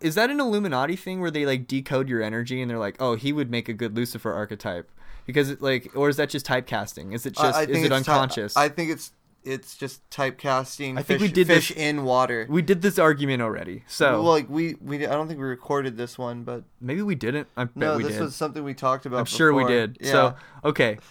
[0.00, 3.14] is that an Illuminati thing where they like decode your energy and they're like, oh,
[3.14, 4.90] he would make a good Lucifer archetype?
[5.26, 7.14] Because it, like, or is that just typecasting?
[7.14, 8.56] Is it just I is it it's ty- unconscious?
[8.56, 9.12] I think it's
[9.44, 10.98] it's just typecasting.
[10.98, 12.46] I think we did fish this- in water.
[12.48, 15.96] we did this argument already, so well, like we we I don't think we recorded
[15.96, 17.48] this one, but maybe we didn't.
[17.56, 18.22] I bet no, we this did.
[18.22, 19.18] was something we talked about.
[19.20, 19.98] I'm sure we did.
[20.00, 20.10] Yeah.
[20.12, 20.34] So
[20.64, 20.98] okay,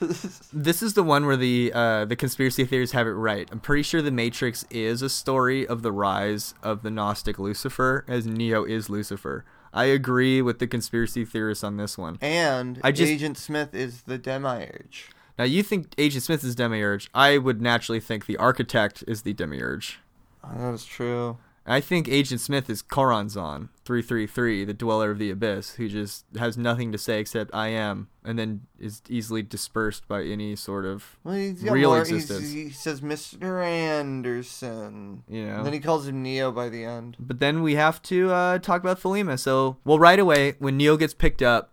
[0.54, 3.48] this is the one where the uh, the conspiracy theories have it right.
[3.52, 8.06] I'm pretty sure the Matrix is a story of the rise of the Gnostic Lucifer,
[8.08, 9.46] as Neo is Lucifer.
[9.76, 12.20] I agree with the conspiracy theorists on this one.
[12.22, 15.10] and I just- Agent Smith is the demiurge.
[15.38, 17.10] Now you think Agent Smith is Demiurge.
[17.14, 20.00] I would naturally think the Architect is the Demiurge.
[20.44, 21.38] Oh, that is true.
[21.66, 26.58] I think Agent Smith is Choronzon 333, the Dweller of the Abyss, who just has
[26.58, 31.18] nothing to say except I am, and then is easily dispersed by any sort of
[31.24, 32.52] Well, Real more, existence.
[32.52, 33.64] He says Mr.
[33.64, 35.24] Anderson.
[35.30, 35.56] you know.
[35.58, 37.16] And then he calls him Neo by the end.
[37.18, 39.40] But then we have to uh, talk about Thelema.
[39.40, 41.73] So, well, right away, when Neo gets picked up,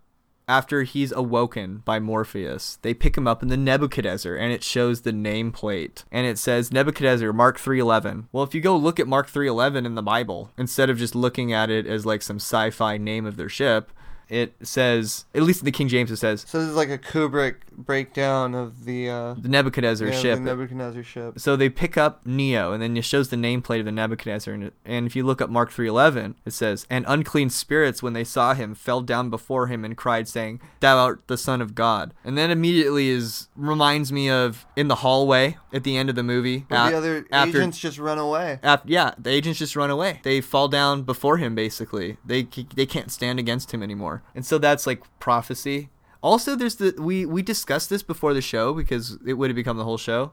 [0.51, 5.01] after he's awoken by Morpheus, they pick him up in the Nebuchadnezzar, and it shows
[5.01, 8.27] the nameplate, and it says Nebuchadnezzar Mark 311.
[8.33, 11.53] Well, if you go look at Mark 311 in the Bible, instead of just looking
[11.53, 13.93] at it as like some sci-fi name of their ship,
[14.31, 16.97] it says, at least in the King James, it says So this is like a
[16.97, 20.39] Kubrick breakdown of the uh, the Nebuchadnezzar yeah, ship.
[20.39, 21.39] the Nebuchadnezzar ship.
[21.39, 24.53] So they pick up Neo, and then it shows the nameplate of the Nebuchadnezzar.
[24.53, 28.23] And, and if you look up Mark 3.11, it says, And unclean spirits, when they
[28.23, 32.13] saw him, fell down before him and cried, saying, Thou art the Son of God.
[32.23, 36.23] And then immediately is reminds me of in the hallway at the end of the
[36.23, 36.65] movie.
[36.69, 38.59] But the other after- agents just run away.
[38.63, 40.21] Af yeah, the agents just run away.
[40.23, 42.17] They fall down before him, basically.
[42.25, 45.89] They they can't stand against him anymore, and so that's like prophecy.
[46.21, 49.77] Also, there's the we we discussed this before the show because it would have become
[49.77, 50.31] the whole show.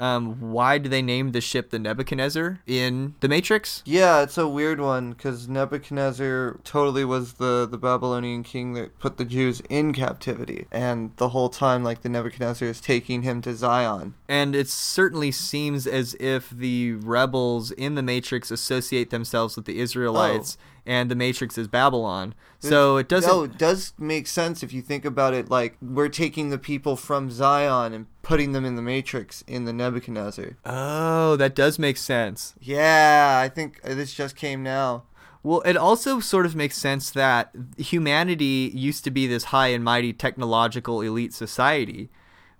[0.00, 3.82] Um, why do they name the ship the Nebuchadnezzar in the Matrix?
[3.84, 9.16] Yeah, it's a weird one because Nebuchadnezzar totally was the, the Babylonian king that put
[9.16, 10.66] the Jews in captivity.
[10.70, 14.14] And the whole time, like, the Nebuchadnezzar is taking him to Zion.
[14.28, 19.80] And it certainly seems as if the rebels in the Matrix associate themselves with the
[19.80, 20.56] Israelites,
[20.88, 22.34] and the Matrix is Babylon.
[22.58, 23.30] So it doesn't.
[23.30, 25.50] Oh, it does make sense if you think about it.
[25.50, 29.72] Like, we're taking the people from Zion and putting them in the Matrix in the
[29.72, 30.56] Nebuchadnezzar.
[30.64, 32.54] Oh, that does make sense.
[32.58, 35.04] Yeah, I think this just came now.
[35.42, 39.84] Well, it also sort of makes sense that humanity used to be this high and
[39.84, 42.08] mighty technological elite society,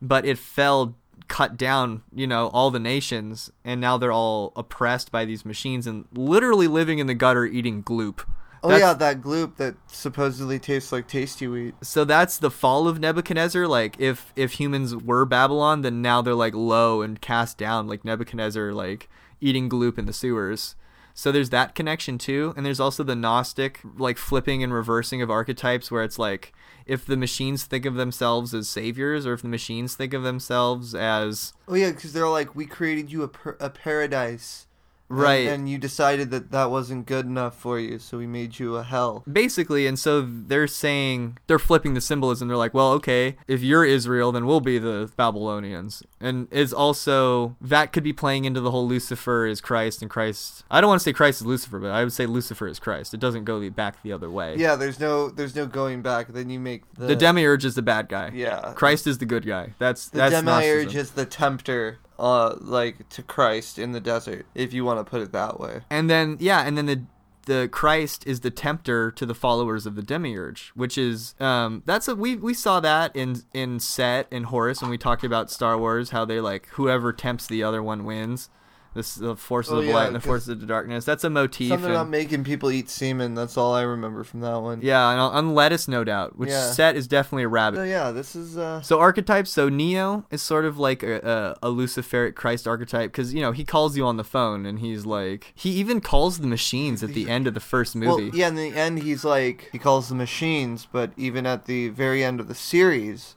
[0.01, 0.97] but it fell
[1.29, 5.87] cut down, you know, all the nations, and now they're all oppressed by these machines
[5.87, 8.21] and literally living in the gutter eating gloop.
[8.63, 11.75] Oh, That's- yeah, that gloop that supposedly tastes like tasty wheat.
[11.83, 13.69] So that's the fall of Nebuchadnezzar.
[13.69, 18.05] Like if if humans were Babylon, then now they're like low and cast down, like
[18.05, 19.09] Nebuchadnezzar, like
[19.41, 20.75] eating gloop in the sewers.
[21.19, 25.33] So there's that connection too, and there's also the Gnostic like flipping and reversing of
[25.33, 26.53] archetypes, where it's like
[26.87, 30.95] if the machines think of themselves as saviors, or if the machines think of themselves
[30.95, 34.68] as Oh, yeah, because they're like, we created you a, per- a paradise.
[35.11, 35.49] And- Right.
[35.49, 38.83] And, you decided that that wasn't good enough for you, so we made you a
[38.83, 39.23] hell.
[39.31, 42.47] basically, and so they're saying they're flipping the symbolism.
[42.49, 47.57] They're like, well, okay, if you're Israel, then we'll be the Babylonians, and is also
[47.61, 50.65] that could be playing into the whole Lucifer is Christ and Christ.
[50.71, 53.15] I don't want to say Christ is Lucifer, but I would say Lucifer is Christ.
[53.15, 54.57] It doesn't go the back the other way.
[54.59, 56.29] Yeah, there's no there's no going back.
[56.29, 58.31] Then you make the, The demiurge is the bad guy.
[58.35, 58.73] Yeah.
[58.75, 59.73] Christ is the good guy.
[59.79, 61.01] That's The that's demiurge Gnosticism.
[61.01, 65.21] is the tempter, uh, like to Christ in the desert, if you want to put
[65.21, 65.83] it that way.
[65.91, 67.03] And then yeah, and then the
[67.47, 72.07] the Christ is the tempter to the followers of the demiurge, which is um that's
[72.07, 75.79] a we we saw that in in Set and Horus when we talked about Star
[75.79, 78.51] Wars how they like whoever tempts the other one wins.
[78.99, 81.05] This the forces Oh, of yeah, light and the forces of the darkness.
[81.05, 81.69] That's a motif.
[81.69, 83.35] Something and- about making people eat semen.
[83.37, 84.81] That's all I remember from that one.
[84.83, 86.37] yeah, and on- on lettuce, no doubt.
[86.37, 86.73] Which Yeah.
[86.73, 87.77] Set is definitely a rabbit.
[87.77, 88.81] So yeah, this is uh.
[88.83, 89.51] So archetypes.
[89.51, 93.53] So Neo is sort of like a, a, a Luciferic Christ archetype because you know
[93.53, 97.11] he calls you on the phone and he's like he even calls the machines at
[97.15, 98.31] the end of the first movie.
[98.31, 101.89] Well, yeah, in the end, he's like he calls the machines, but even at the
[101.91, 103.37] very end of the series,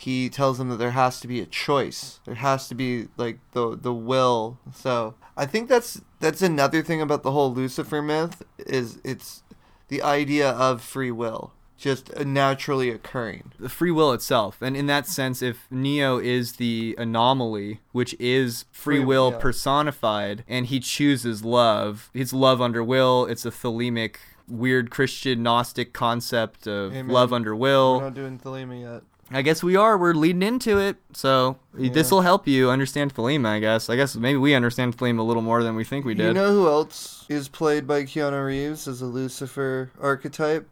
[0.00, 2.20] he tells them that there has to be a choice.
[2.24, 4.58] There has to be like the the will.
[4.74, 9.42] So I think that's that's another thing about the whole Lucifer myth is it's
[9.88, 13.52] the idea of free will just naturally occurring.
[13.58, 14.60] the free will itself.
[14.60, 19.38] And in that sense, if Neo is the anomaly, which is free, Free- will yeah.
[19.38, 23.24] personified, and he chooses love, it's love under will.
[23.24, 27.08] It's a thelemic, weird Christian Gnostic concept of Amen.
[27.08, 28.00] love under We're will.
[28.02, 29.02] not doing Thelema yet.
[29.32, 29.96] I guess we are.
[29.96, 33.46] We're leading into it, so this will help you understand Thelema.
[33.46, 33.88] I guess.
[33.88, 36.26] I guess maybe we understand Thelema a little more than we think we did.
[36.28, 40.68] You know who else is played by Keanu Reeves as a Lucifer archetype?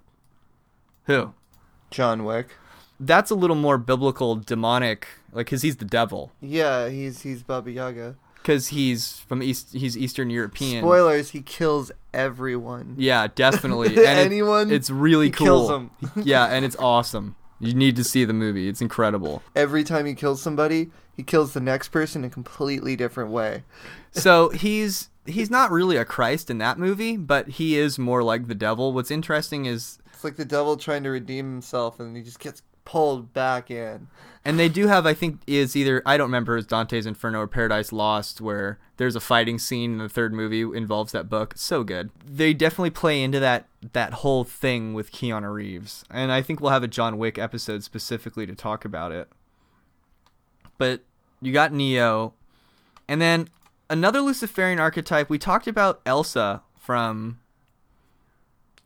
[1.05, 1.35] Who?
[1.91, 2.49] John Wick.
[3.01, 6.33] That's a little more biblical, demonic, like because he's the devil.
[6.41, 8.17] Yeah, he's he's Baba Yaga.
[8.35, 9.69] Because he's from East.
[9.73, 10.83] He's Eastern European.
[10.83, 12.95] Spoilers: He kills everyone.
[12.99, 13.89] Yeah, definitely.
[13.97, 15.47] And it- Anyone it's really he cool.
[15.47, 15.91] kills 'em.
[16.25, 17.37] yeah, and it's awesome.
[17.61, 18.69] You need to see the movie.
[18.69, 19.43] It's incredible.
[19.57, 23.65] Every time he kills somebody, he kills the next person in a completely different way.
[24.13, 28.47] so he's he's not really a Christ in that movie, but he is more like
[28.47, 28.93] the devil.
[28.93, 32.63] What's interesting is, It's like the devil trying to redeem himself, and he just gets
[32.85, 34.09] pulled back in.
[34.49, 37.47] And they do have, I think, is either I don't remember is Dante's Inferno or
[37.47, 41.53] Paradise Lost, where there's a fighting scene in the third movie involves that book.
[41.55, 42.09] So good.
[42.25, 46.71] They definitely play into that that whole thing with Keanu Reeves, and I think we'll
[46.71, 49.29] have a John Wick episode specifically to talk about it.
[50.79, 51.03] But
[51.43, 52.33] you got Neo,
[53.07, 53.51] and then
[53.91, 55.29] another Luciferian archetype.
[55.29, 57.39] We talked about Elsa from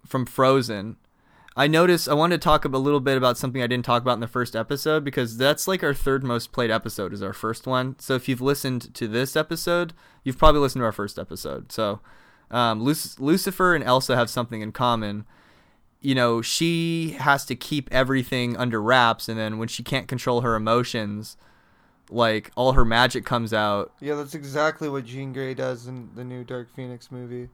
[0.04, 0.96] from Frozen.
[1.56, 4.14] I noticed I wanted to talk a little bit about something I didn't talk about
[4.14, 7.66] in the first episode because that's like our third most played episode is our first
[7.66, 7.98] one.
[7.98, 9.92] So if you've listened to this episode,
[10.24, 11.70] you've probably listened to our first episode.
[11.70, 12.00] So
[12.50, 15.26] um, Luc- Lucifer and Elsa have something in common.
[16.00, 20.40] You know, she has to keep everything under wraps, and then when she can't control
[20.40, 21.36] her emotions,
[22.10, 23.92] like all her magic comes out.
[24.00, 27.50] Yeah, that's exactly what Jean Grey does in the new Dark Phoenix movie.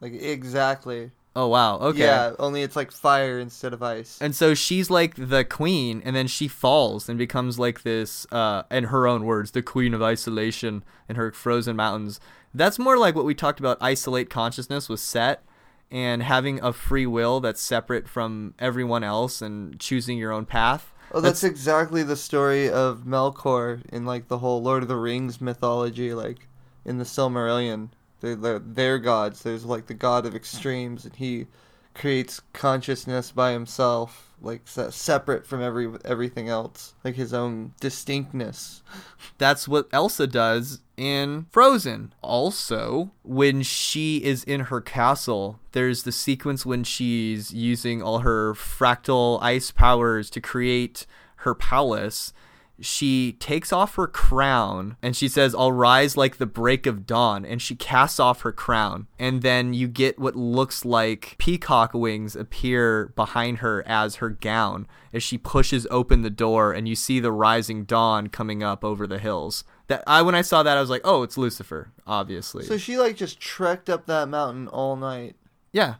[0.00, 1.10] Like exactly.
[1.36, 1.98] Oh wow, okay.
[1.98, 4.18] Yeah, only it's like fire instead of ice.
[4.20, 8.62] And so she's like the queen, and then she falls and becomes like this, uh,
[8.70, 12.20] in her own words, the queen of isolation in her frozen mountains.
[12.54, 15.42] That's more like what we talked about isolate consciousness with Set
[15.90, 20.92] and having a free will that's separate from everyone else and choosing your own path.
[21.12, 25.40] Oh, that's, exactly the story of Melkor in like the whole Lord of the Rings
[25.40, 26.48] mythology, like
[26.84, 27.90] in the Silmarillion.
[28.24, 29.42] They're, they're, gods.
[29.42, 31.46] There's like the god of extremes, and he
[31.94, 38.82] creates consciousness by himself, like se- separate from every everything else, like his own distinctness.
[39.38, 42.12] That's what Elsa does in Frozen.
[42.22, 48.54] Also, when she is in her castle, there's the sequence when she's using all her
[48.54, 51.06] fractal ice powers to create
[51.36, 52.32] her palace.
[52.80, 57.44] She takes off her crown and she says, I'll rise like the break of dawn.
[57.44, 59.06] And she casts off her crown.
[59.16, 64.88] And then you get what looks like peacock wings appear behind her as her gown
[65.12, 69.06] as she pushes open the door and you see the rising dawn coming up over
[69.06, 69.62] the hills.
[69.86, 72.96] That I when I saw that I was like, "Oh, it's Lucifer, obviously." So she
[72.96, 75.36] like just trekked up that mountain all night.
[75.72, 75.96] yeah.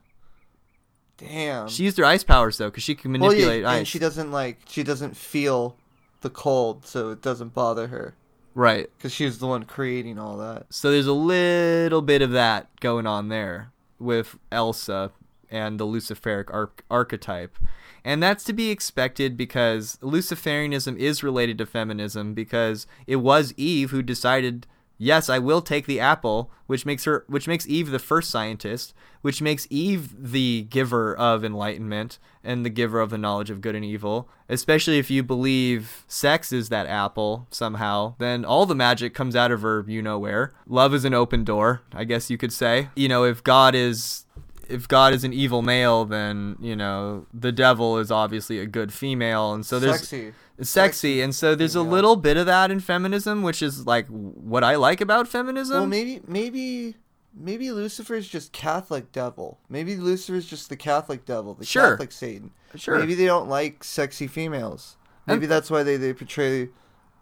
[1.16, 1.68] Damn.
[1.68, 3.78] She used her ice powers though cuz she can well, manipulate yeah, ice.
[3.78, 5.76] and she doesn't like she doesn't feel
[6.24, 8.16] the cold, so it doesn't bother her
[8.54, 8.90] right.
[8.96, 10.66] because she's the one creating all that.
[10.70, 13.70] So there's a little bit of that going on there
[14.00, 15.12] with Elsa
[15.50, 17.56] and the Luciferic arch- archetype.
[18.04, 23.92] And that's to be expected because Luciferianism is related to feminism because it was Eve
[23.92, 24.66] who decided,
[25.05, 28.94] yes, I will take the apple, which makes her which makes Eve the first scientist,
[29.20, 33.74] which makes Eve the giver of enlightenment and the giver of the knowledge of good
[33.74, 34.28] and evil.
[34.48, 39.50] Especially if you believe sex is that apple somehow, then all the magic comes out
[39.50, 40.52] of her you know where.
[40.66, 42.88] Love is an open door, I guess you could say.
[42.94, 44.23] You know, if God is
[44.68, 48.92] if God is an evil male, then you know the devil is obviously a good
[48.92, 50.32] female, and so there's Sexy.
[50.58, 54.06] it's sexy, and so there's a little bit of that in feminism, which is like
[54.08, 55.76] what I like about feminism.
[55.78, 56.96] Well, maybe maybe
[57.36, 59.58] maybe Lucifer's just Catholic devil.
[59.68, 61.90] Maybe Lucifer's just the Catholic devil, the Sure.
[61.92, 62.52] Catholic Satan.
[62.76, 64.96] sure, Maybe they don't like sexy females.
[65.26, 66.68] Maybe And- that's why they, they portray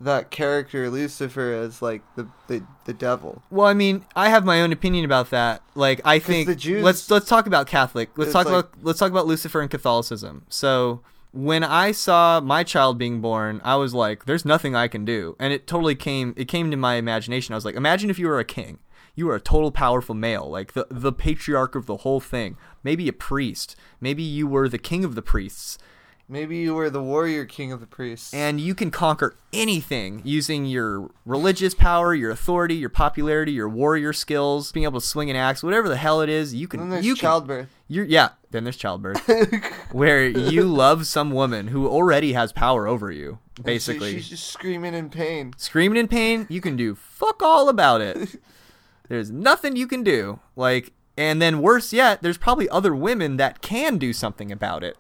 [0.02, 3.42] that character Lucifer as like the the, the devil.
[3.50, 5.62] Well, I mean, I have my own opinion about that.
[5.74, 8.10] Like, I think the Jews- let's let's talk about Catholic.
[8.16, 10.44] Let's talk like- about let's talk about Lucifer and Catholicism.
[10.48, 15.04] So when I saw my child being born, I was like, "There's nothing I can
[15.04, 16.34] do," and it totally came.
[16.36, 17.54] It came to my imagination.
[17.54, 18.78] I was like, "Imagine if you were a king.
[19.14, 22.56] You were a total powerful male, like the the patriarch of the whole thing.
[22.82, 23.76] Maybe a priest.
[24.00, 25.78] Maybe you were the king of the priests."
[26.32, 28.32] Maybe you were the warrior king of the priests.
[28.32, 34.14] and you can conquer anything using your religious power, your authority, your popularity, your warrior
[34.14, 36.54] skills, being able to swing an axe, whatever the hell it is.
[36.54, 36.80] You can.
[36.80, 36.90] then can.
[36.94, 37.20] there's You can.
[37.20, 37.68] childbirth.
[37.86, 38.30] You're yeah.
[38.50, 39.20] Then there's childbirth,
[39.92, 43.38] where you love some woman who already has power over you.
[43.56, 45.52] And Basically, she's just screaming in pain.
[45.58, 46.46] screaming in pain.
[46.48, 48.36] You can do fuck all about it.
[49.08, 50.40] There's nothing you can do.
[50.56, 54.96] Like, and then worse yet, there's probably other women that can do something about it.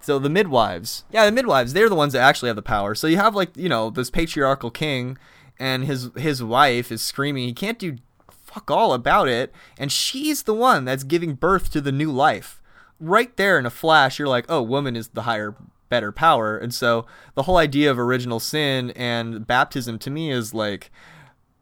[0.00, 2.94] So the midwives, yeah, the midwives, they're the ones that actually have the power.
[2.94, 5.18] So you have like you know this patriarchal king,
[5.58, 7.96] and his his wife is screaming he can't do
[8.30, 12.62] fuck all about it, and she's the one that's giving birth to the new life.
[12.98, 15.54] Right there in a flash, you're like, oh, woman is the higher,
[15.88, 20.54] better power, and so the whole idea of original sin and baptism to me is
[20.54, 20.90] like,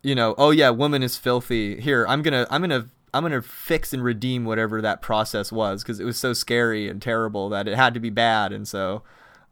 [0.03, 1.81] you know, oh yeah, woman is filthy.
[1.81, 6.01] Here, I'm gonna, I'm gonna I'm gonna fix and redeem whatever that process was because
[6.01, 9.03] it was so scary and terrible that it had to be bad, and so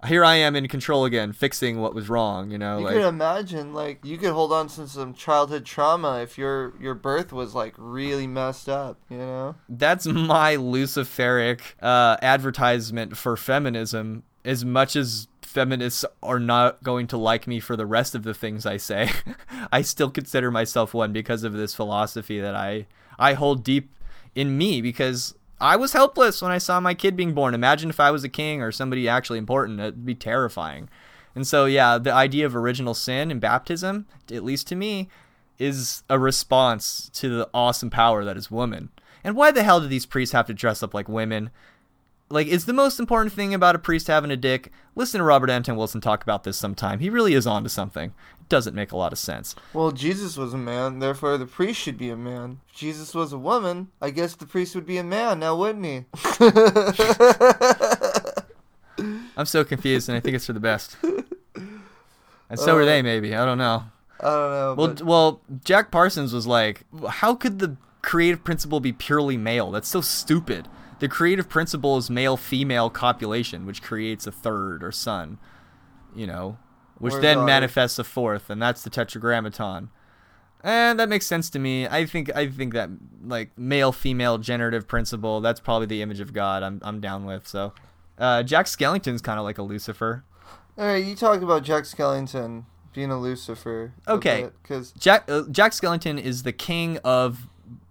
[0.07, 2.51] here I am in control again, fixing what was wrong.
[2.51, 6.21] You know, You like could imagine, like, you could hold on to some childhood trauma
[6.23, 8.99] if your your birth was like really messed up.
[9.09, 9.55] You know.
[9.69, 14.25] that's my Luciferic uh, advertisement for feminism.
[14.45, 18.35] As much as feminists are not going to like me for the rest of the
[18.35, 19.11] things I say,
[19.73, 22.87] I still consider myself one because of this philosophy that I
[23.19, 23.91] I hold deep
[24.35, 27.55] in me because I was helpless when I saw my kid being born.
[27.55, 29.79] Imagine if I was a king or somebody actually important.
[29.81, 30.89] It'd be terrifying.
[31.37, 35.09] And so, yeah, the idea of original sin and baptism, at least to me,
[35.59, 38.91] is a response to the awesome power that is woman.
[39.23, 41.51] And why the hell do these priests have to dress up like women?
[42.35, 44.73] Like, is the most important thing about a priest having a dick?
[44.97, 46.99] Listen to Robert Anton Wilson talk about this sometime.
[46.99, 48.13] He really is onto something.
[48.41, 49.55] It doesn't make a lot of sense.
[49.73, 52.59] Well, Jesus was a man, therefore the priest should be a man.
[52.69, 55.85] If Jesus was a woman, I guess the priest would be a man, now wouldn't
[55.85, 56.07] he?
[59.37, 60.97] I'm so confused, and I think it's for the best.
[62.51, 63.35] And so are they, uh, maybe.
[63.35, 63.85] I don't know.
[64.21, 64.75] I don't know.
[64.77, 69.71] Well, but well, Jack Parsons was like, how could the creative principle be purely male?
[69.71, 70.69] That's so stupid.
[71.05, 75.39] The creative principle is male female copulation, which creates a third or son,
[76.17, 76.57] you know,
[76.97, 79.91] which then manifests a fourth, and that's the tetragrammaton.
[80.63, 81.87] And that makes sense to me.
[81.87, 82.89] I think I think that
[83.23, 86.63] like male female generative principle, that's probably the image of God.
[86.63, 87.47] I'm I'm down with.
[87.47, 87.75] So,
[88.17, 90.25] uh, Jack Skellington's kind of like a Lucifer.
[90.79, 93.93] all right, you talk about Jack Skellington being a Lucifer.
[94.09, 94.49] Okay.
[94.63, 97.47] Because Jack uh, Jack Skellington is the king of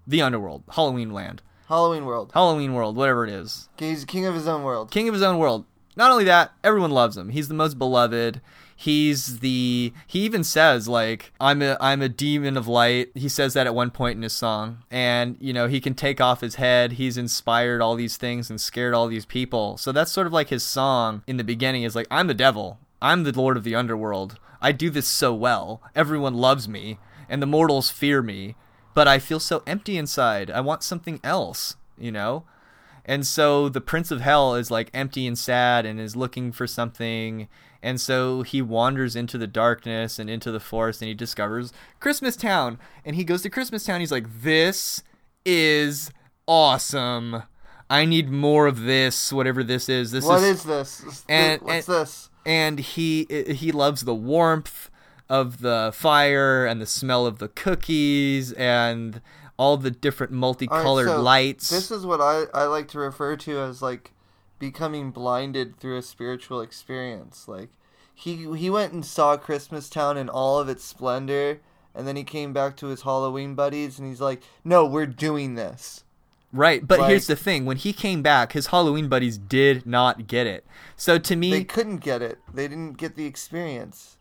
[0.07, 1.43] the underworld, Halloween Land.
[1.73, 2.29] Halloween World.
[2.35, 3.67] Halloween world, whatever it is.
[3.79, 4.91] He's king of his own world.
[4.91, 5.65] King of his own world.
[5.95, 7.29] Not only that, everyone loves him.
[7.29, 8.41] He's the most beloved.
[8.75, 13.09] He's the he even says like I'm a I'm a demon of light.
[13.15, 14.83] He says that at one point in his song.
[14.91, 16.93] And you know, he can take off his head.
[16.93, 19.77] He's inspired all these things and scared all these people.
[19.77, 22.77] So that's sort of like his song in the beginning is like I'm the devil.
[23.01, 24.37] I'm the lord of the underworld.
[24.61, 25.81] I do this so well.
[25.95, 26.99] Everyone loves me
[27.29, 28.55] and the mortals fear me,
[28.93, 30.49] but I feel so empty inside.
[30.51, 32.43] I want something else, you know?
[33.05, 36.65] And so the Prince of Hell is like empty and sad and is looking for
[36.67, 37.49] something.
[37.81, 42.37] And so he wanders into the darkness and into the forest and he discovers Christmas
[42.37, 42.79] Town.
[43.03, 43.99] And he goes to Christmas Town.
[43.99, 45.03] He's like, This
[45.45, 46.11] is
[46.47, 47.43] awesome.
[47.89, 50.11] I need more of this, whatever this is.
[50.11, 51.25] This What is is this?
[51.27, 52.29] And- What's and- this?
[52.45, 54.89] and he he loves the warmth
[55.29, 59.21] of the fire and the smell of the cookies and
[59.57, 61.69] all the different multicolored so lights.
[61.69, 64.11] This is what I, I like to refer to as like
[64.59, 67.47] becoming blinded through a spiritual experience.
[67.47, 67.69] Like
[68.13, 71.59] he he went and saw Christmas Town in all of its splendor,
[71.95, 75.55] and then he came back to his Halloween buddies, and he's like, "No, we're doing
[75.55, 76.03] this."
[76.51, 80.27] Right, but Like- here's the thing: when he came back, his Halloween buddies did not
[80.27, 80.65] get it.
[80.95, 82.37] So to me, They couldn't get it.
[82.53, 84.17] They didn't get the experience.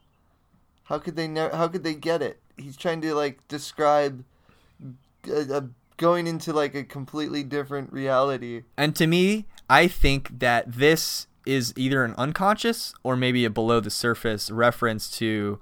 [0.93, 1.49] How could they know?
[1.49, 2.39] How could they get it?
[2.59, 4.25] He's trying to like describe
[5.27, 8.65] a, a, going into like a completely different reality.
[8.77, 13.81] and to me, I think that this is either an unconscious or maybe a below
[13.81, 15.59] the surface reference to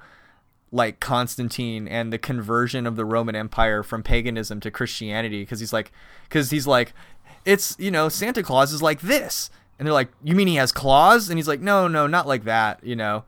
[0.73, 5.73] like Constantine and the conversion of the Roman Empire from paganism to Christianity because he's
[5.73, 5.93] like
[6.29, 6.93] cuz he's like
[7.45, 10.73] it's you know Santa Claus is like this and they're like you mean he has
[10.73, 13.23] claws and he's like no no not like that you know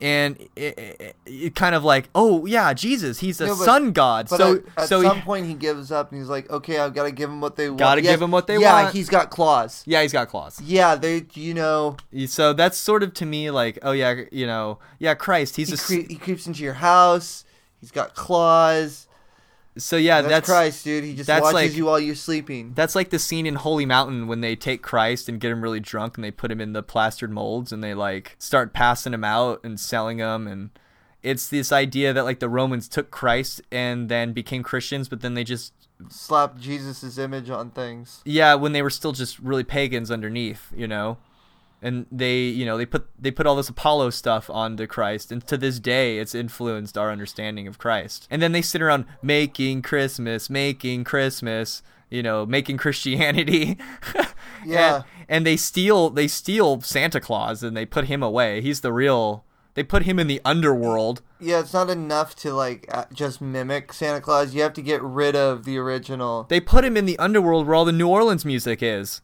[0.00, 3.92] and it, it, it kind of like oh yeah Jesus he's a No, but- sun
[3.92, 6.48] god But so at, at so some he, point he gives up and he's like,
[6.50, 8.58] "Okay, I've got to give him what they want." Gotta Yes, give 'em what they
[8.58, 8.94] yeah, want.
[8.94, 9.82] he's got claws.
[9.86, 11.96] yeah he's got claws Yeah, they, you know,
[12.26, 15.74] so that's sort of to me like oh yeah you know yeah Christ he's he,
[15.74, 17.44] a cre- he creeps into your house.
[17.80, 19.06] He's got claws.
[19.76, 21.04] So yeah That's, that's Christ, dude.
[21.04, 22.72] He just that's watches like- you while you're sleeping.
[22.74, 25.80] That's like the scene in Holy Mountain when they take Christ and get him really
[25.80, 29.24] drunk and they put him in the plastered molds and they like start passing him
[29.24, 30.70] out and selling him and
[31.22, 35.34] it's this idea that like the Romans took Christ and then became Christians but then
[35.34, 35.72] they just
[36.08, 38.22] slapped Jesus' image on things.
[38.24, 41.18] yeah when they were still just really pagans underneath you know
[41.82, 45.46] and they you know they put they put all this Apollo stuff onto Christ and
[45.46, 49.82] to this day it's influenced our understanding of Christ and then they sit around making
[49.82, 53.78] Christmas making Christmas you know making Christianity
[54.66, 54.96] Yeah.
[54.96, 58.60] and, and they steal they steal Santa Claus and they put him away.
[58.60, 59.44] He's the real.
[59.74, 61.22] They put him in the underworld.
[61.38, 64.54] Yeah, it's not enough to like just mimic Santa Claus.
[64.54, 66.44] You have to get rid of the original.
[66.48, 69.22] They put him in the underworld where all the New Orleans music is,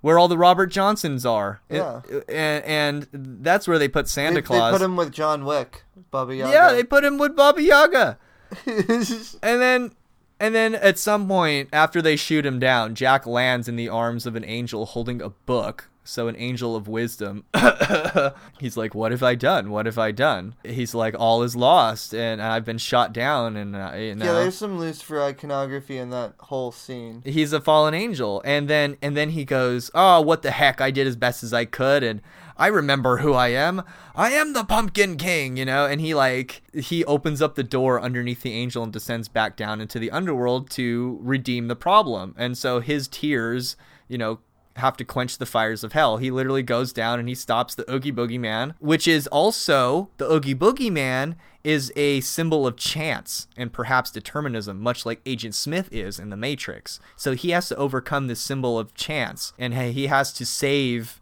[0.00, 1.60] where all the Robert Johnsons are.
[1.70, 2.00] Yeah.
[2.28, 3.08] and, and
[3.42, 6.52] that's where they put Santa They, they put him with John Wick, Baba Yaga.
[6.52, 8.18] yeah, they put him with Baba Yaga.
[8.66, 9.92] And then
[10.38, 14.26] and then at some point after they shoot him down, Jack lands in the arms
[14.26, 15.88] of an angel holding a book.
[16.06, 17.44] So an angel of wisdom.
[18.58, 19.70] He's like, "What have I done?
[19.70, 23.76] What have I done?" He's like, "All is lost, and I've been shot down." And
[23.76, 27.22] uh, you know, yeah, there's some Lucifer iconography in that whole scene.
[27.24, 30.90] he's a fallen angel and then and then he goes oh what the heck i
[30.90, 32.20] did as best as i could and
[32.56, 33.82] i remember who i am
[34.14, 38.00] i am the pumpkin king you know and he like he opens up the door
[38.00, 42.56] underneath the angel and descends back down into the underworld to redeem the problem and
[42.56, 43.76] so his tears
[44.08, 44.38] you know
[44.76, 46.18] have to quench the fires of hell.
[46.18, 50.30] He literally goes down and he stops the Oogie Boogie Man, which is also the
[50.30, 55.88] Oogie Boogie Man is a symbol of chance and perhaps determinism, much like Agent Smith
[55.90, 57.00] is in The Matrix.
[57.16, 61.20] So he has to overcome this symbol of chance, and he has to save,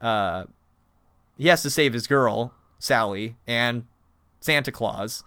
[0.00, 0.44] uh,
[1.38, 3.86] he has to save his girl Sally and
[4.40, 5.24] Santa Claus,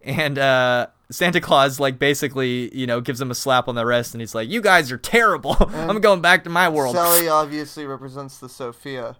[0.00, 4.14] and uh, Santa Claus like basically you know gives him a slap on the wrist,
[4.14, 5.56] and he's like, "You guys are terrible.
[5.70, 9.16] I'm going back to my world." Sally obviously represents the Sophia.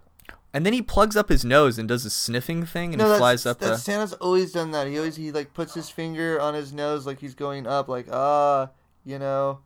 [0.55, 3.17] And then he plugs up his nose and does a sniffing thing, and No, he
[3.17, 3.91] flies up that's the.
[3.91, 4.87] Santa's always done that.
[4.87, 8.07] He always he like puts his finger on his nose like he's going up, like
[8.11, 8.69] ah,
[9.03, 9.59] you know.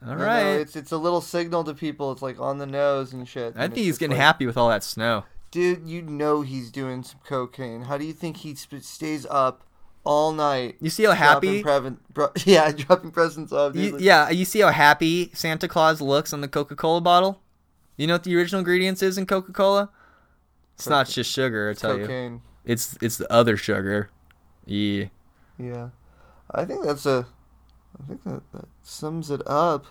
[0.00, 2.12] All You know, it's it's a little signal to people.
[2.12, 3.54] It's like on the nose and shit.
[3.56, 5.24] I and think he's getting like, happy with all that snow.
[5.50, 7.82] Dude, you know he's doing some cocaine.
[7.82, 9.64] How do you think he sp- stays up
[10.04, 10.76] all night?
[10.80, 11.62] You see how happy?
[11.62, 13.74] Dropping preven- bro- yeah, dropping presents off.
[13.74, 17.42] You, yeah, you see how happy Santa Claus looks on the Coca-Cola bottle.
[17.96, 19.90] You know what the original ingredients is in Coca-Cola?
[20.74, 21.70] It's not just sugar.
[21.70, 24.10] I tell you, it's it's the other sugar.
[24.64, 25.06] Yeah.
[25.58, 25.88] Yeah,
[26.52, 27.26] I think that's a.
[28.00, 29.86] I think that, that sums it up.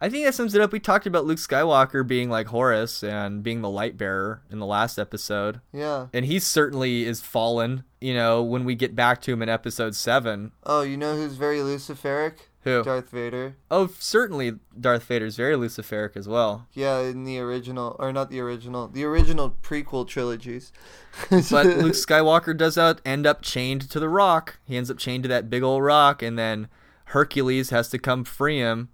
[0.00, 0.72] I think that sums it up.
[0.72, 4.66] We talked about Luke Skywalker being like Horus and being the light bearer in the
[4.66, 5.60] last episode.
[5.72, 6.06] Yeah.
[6.14, 9.94] And he certainly is fallen, you know, when we get back to him in episode
[9.94, 10.52] 7.
[10.64, 12.34] Oh, you know who's very Luciferic?
[12.62, 12.82] Who?
[12.82, 13.56] Darth Vader.
[13.70, 16.66] Oh, certainly Darth Vader's very Luciferic as well.
[16.72, 20.72] Yeah, in the original, or not the original, the original prequel trilogies.
[21.30, 24.58] But Luke Skywalker does out end up chained to the rock.
[24.64, 26.68] He ends up chained to that big old rock, and then
[27.06, 28.90] Hercules has to come free him,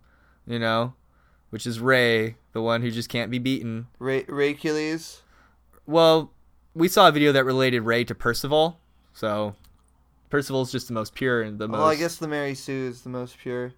[0.46, 0.94] you know,
[1.50, 3.86] which is Rey, the one who just can't be beaten.
[3.98, 5.22] Ray Racules.
[5.86, 6.32] Well,
[6.74, 8.80] we saw a video that related Rey to Percival,
[9.12, 9.54] so
[10.30, 11.78] Percival's just the most pure and the most.
[11.78, 13.72] Well, I guess the Mary Sue is the most pure.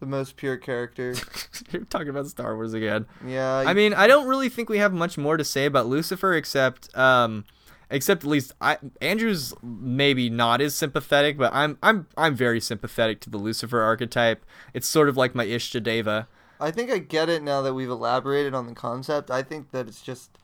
[0.00, 1.14] The most pure character.
[1.70, 3.06] You're talking about Star Wars again.
[3.26, 3.64] Yeah.
[3.66, 6.94] I mean, I don't really think we have much more to say about Lucifer except
[6.96, 7.44] um
[7.94, 13.20] except at least I Andrew's maybe not as sympathetic, but I'm I'm I'm very sympathetic
[13.20, 14.44] to the Lucifer archetype.
[14.74, 16.26] It's sort of like my Ishtadeva.
[16.60, 19.30] I think I get it now that we've elaborated on the concept.
[19.30, 20.38] I think that it's just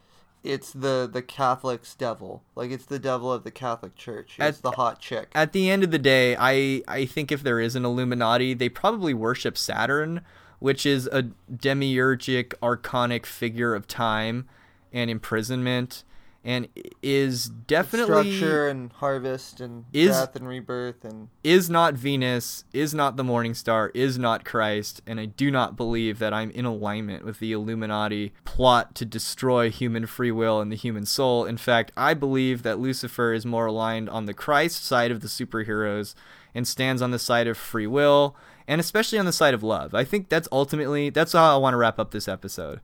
[0.45, 2.45] it's the the Catholic's devil.
[2.55, 4.37] Like it's the devil of the Catholic Church.
[4.39, 5.31] It's At- the hot chick.
[5.35, 8.69] At the end of the day, I I think if there is an Illuminati, they
[8.69, 10.21] probably worship Saturn,
[10.61, 14.49] which is a demiurgic archonic figure of time
[14.93, 16.05] and imprisonment
[16.43, 16.69] and
[17.03, 22.95] is definitely structure and harvest and Is- death and rebirth and is not Venus, is
[22.95, 26.65] not the morning star, is not Christ, and I do not believe that I'm in
[26.65, 31.45] alignment with the Illuminati plot to destroy human free will and the human soul.
[31.45, 35.29] In fact, I believe that Lucifer is more aligned on the Christ side of the
[35.29, 36.15] superheroes
[36.55, 38.35] and stands on the side of free will
[38.67, 39.95] and especially on the side of love.
[39.95, 42.81] I think that's ultimately that's how I want to wrap up this episode.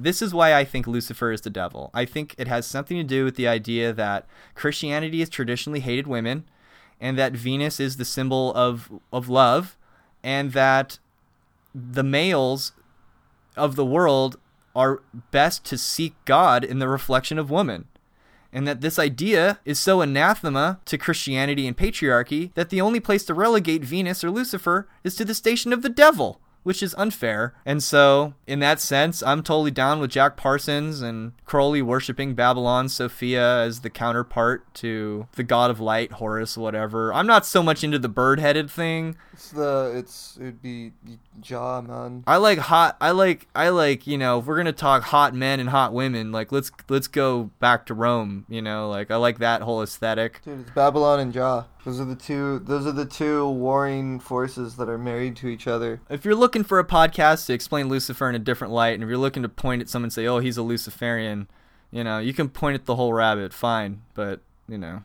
[0.00, 1.90] This is why I think Lucifer is the devil.
[1.92, 6.06] I think it has something to do with the idea that Christianity has traditionally hated
[6.06, 6.44] women
[7.00, 9.76] and that Venus is the symbol of of love,
[10.22, 10.98] and that
[11.74, 12.72] the males
[13.56, 14.38] of the world
[14.74, 17.86] are best to seek God in the reflection of woman.
[18.52, 23.24] And that this idea is so anathema to Christianity and patriarchy that the only place
[23.26, 27.54] to relegate Venus or Lucifer is to the station of the devil, which is unfair.
[27.64, 32.90] And so, in that sense, I'm totally down with Jack Parsons and Crowley worshiping Babalon
[32.90, 37.10] Sophia as the counterpart to the god of light, Horus, whatever.
[37.14, 39.16] I'm not so much into the bird headed thing.
[39.32, 40.92] it's the it's it'd be
[41.40, 42.24] jaw man.
[42.26, 42.96] I like hot.
[43.00, 43.46] I like.
[43.54, 44.06] I like.
[44.06, 47.50] You know, if we're gonna talk hot men and hot women, like let's let's go
[47.58, 48.46] back to Rome.
[48.48, 50.42] You know, like I like that whole aesthetic.
[50.44, 51.66] Dude, it's Babylon and jaw.
[51.84, 52.58] Those are the two.
[52.60, 56.00] Those are the two warring forces that are married to each other.
[56.10, 59.08] If you're looking for a podcast to explain Lucifer in a different light, and if
[59.08, 61.48] you're looking to point at someone and say, "Oh, he's a Luciferian,"
[61.90, 64.02] you know, you can point at the whole rabbit, fine.
[64.14, 65.04] But you know,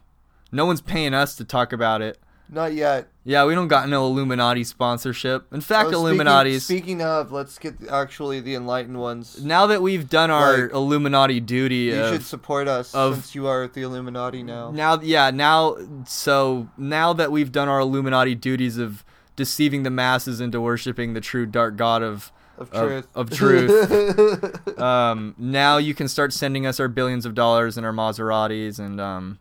[0.52, 2.18] no one's paying us to talk about it.
[2.50, 3.08] Not yet.
[3.24, 5.52] Yeah, we don't got no Illuminati sponsorship.
[5.54, 9.44] In fact, Oh, speaking- Speaking, of, let's get the, actually the enlightened ones.
[9.44, 13.34] now that we've done our Like, Illuminati duty, You of, should support us of- since
[13.36, 14.70] you are the Illuminati now.
[14.72, 19.04] now, yeah, now, so now that we've done our Illuminati duties of
[19.36, 23.08] deceiving the masses into worshiping the true dark god of Of of- truth.
[23.16, 24.80] of truth.
[24.80, 29.02] um, now you can start sending us our billions of dollars and our Maseratis and
[29.02, 29.40] um,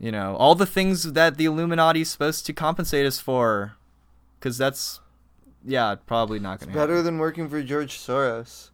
[0.00, 3.76] you know all the things that the Illuminati is supposed to compensate us for,
[4.38, 5.00] because that's
[5.64, 6.82] yeah probably not going to happen.
[6.82, 7.04] Better happen.
[7.04, 8.70] than working for George Soros.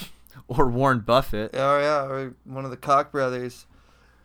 [0.48, 3.66] Or Warren Buffett Oh yeah, or one of the Koch brothers.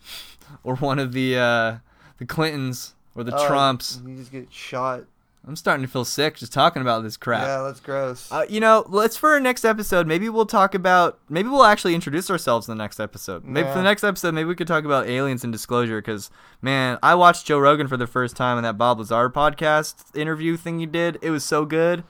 [0.64, 1.78] or one of the uh,
[2.18, 4.00] the Clintons or the Oh, Trumps.
[4.06, 5.04] You just get shot.
[5.48, 7.44] I'm starting to feel sick just talking about this crap.
[7.44, 8.30] Yeah, that's gross.
[8.30, 10.06] Uh, you know, let's for our next episode.
[10.06, 11.20] Maybe we'll talk about.
[11.30, 13.46] Maybe we'll actually introduce ourselves in the next episode.
[13.46, 16.02] Maybe for the next episode, maybe we could talk about aliens and disclosure.
[16.02, 16.30] Because
[16.62, 20.58] man, I watched Joe Rogan for the first time in that Bob Lazar podcast interview
[20.58, 21.18] thing you did.
[21.22, 22.04] It was so good.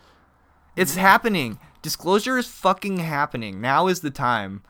[0.75, 1.59] It's happening.
[1.83, 3.61] Disclosure is fucking happening.
[3.61, 4.63] Now is the time.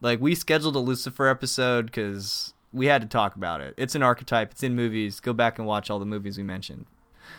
[0.00, 3.74] Like we scheduled a Lucifer episode because we had to talk about it.
[3.76, 4.52] It's an archetype.
[4.52, 5.18] It's in movies.
[5.18, 6.86] Go back and watch all the movies we mentioned.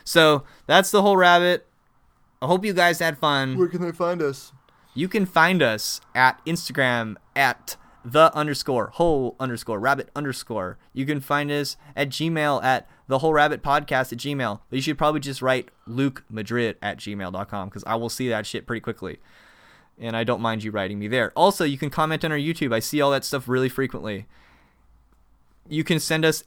[0.03, 1.67] So that's the whole rabbit.
[2.41, 3.57] I hope you guys had fun.
[3.57, 4.51] Where can they find us?
[4.93, 10.77] You can find us at Instagram at the underscore whole underscore rabbit underscore.
[10.93, 14.61] You can find us at Gmail at the whole rabbit podcast at Gmail.
[14.69, 18.45] But you should probably just write Luke Madrid at gmail.com because I will see that
[18.45, 19.19] shit pretty quickly.
[19.99, 21.31] And I don't mind you writing me there.
[21.35, 22.73] Also, you can comment on our YouTube.
[22.73, 24.25] I see all that stuff really frequently.
[25.67, 26.43] You can send us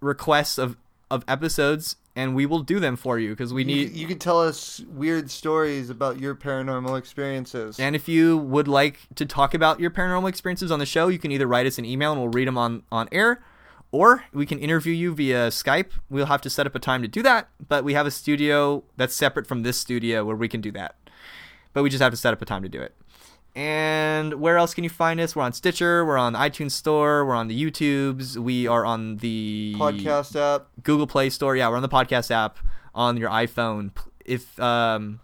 [0.00, 0.76] requests of,
[1.10, 4.18] of episodes and we will do them for you because we need c- you can
[4.18, 7.78] tell us weird stories about your paranormal experiences.
[7.78, 11.18] And if you would like to talk about your paranormal experiences on the show, you
[11.18, 13.44] can either write us an email and we'll read them on, on air,
[13.92, 15.90] or we can interview you via Skype.
[16.08, 18.82] We'll have to set up a time to do that, but we have a studio
[18.96, 20.96] that's separate from this studio where we can do that.
[21.74, 22.94] But we just have to set up a time to do it.
[23.56, 25.34] And where else can you find us?
[25.34, 29.16] We're on Stitcher, we're on the iTunes Store, we're on the YouTubes, we are on
[29.16, 30.66] the Podcast app.
[30.82, 31.56] Google Play Store.
[31.56, 32.58] Yeah, we're on the podcast app
[32.94, 33.92] on your iPhone.
[34.26, 35.20] If um,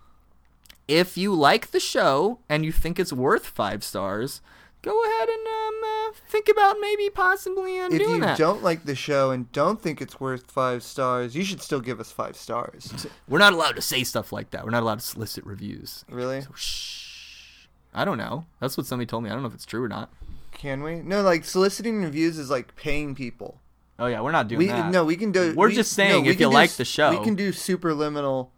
[0.89, 4.41] if you like the show and you think it's worth five stars,
[4.81, 8.85] go ahead and um, uh, think about maybe possibly uh, If doing you don't like
[8.85, 12.37] the show and don't think it's worth five stars, you should still give us five
[12.37, 13.07] stars.
[13.29, 14.65] We're not allowed to say stuff like that.
[14.65, 16.07] We're not allowed to solicit reviews.
[16.09, 16.47] Really?
[16.55, 17.02] Shh.
[17.95, 18.47] I don't know.
[18.61, 19.31] That's what somebody told me.
[19.31, 20.11] I don't know if it's true or not.
[20.53, 20.97] Can we?
[20.97, 23.59] No, like soliciting reviews is like paying people.
[23.99, 24.91] Oh yeah, we're not doing We that.
[24.91, 25.55] no, we can do.
[25.57, 27.11] We're we- just saying we if you do like the show.
[27.11, 28.49] we can do superliminal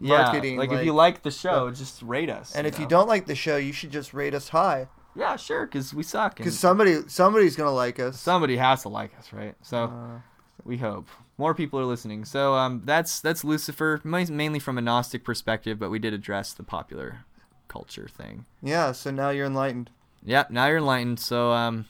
[0.00, 0.56] yeah, marketing.
[0.56, 2.54] Like, if you like the show, just rate us.
[2.54, 5.66] and if you don't like the show, you should just rate us high yeah, sure,
[5.66, 6.36] because we suck.
[6.36, 8.20] because somebody somebody's gonna like us.
[8.20, 9.54] somebody has to like us, right?
[9.62, 10.20] So Uh,
[10.64, 11.08] we hope
[11.38, 12.24] more people are listening.
[12.24, 16.62] So um, that's that's Lucifer, mainly from a Gnostic perspective, but we did address the
[16.64, 17.24] popular
[17.68, 18.44] culture thing.
[18.62, 19.90] yeah, so now you're enlightened.
[20.22, 21.20] Yeah, now you're enlightened.
[21.20, 21.86] So um,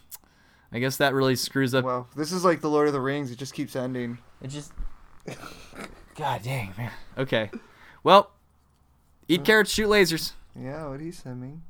[0.73, 1.85] I guess that really screws up.
[1.85, 3.31] Wow, this is like the Lord of the Rings.
[3.31, 4.19] It just keeps ending.
[4.43, 4.73] It just,
[6.17, 6.91] God dang man.
[7.17, 7.51] Okay,
[8.03, 8.31] well,
[9.29, 10.33] eat carrots, shoot lasers.
[10.59, 11.61] Yeah, what he sent me.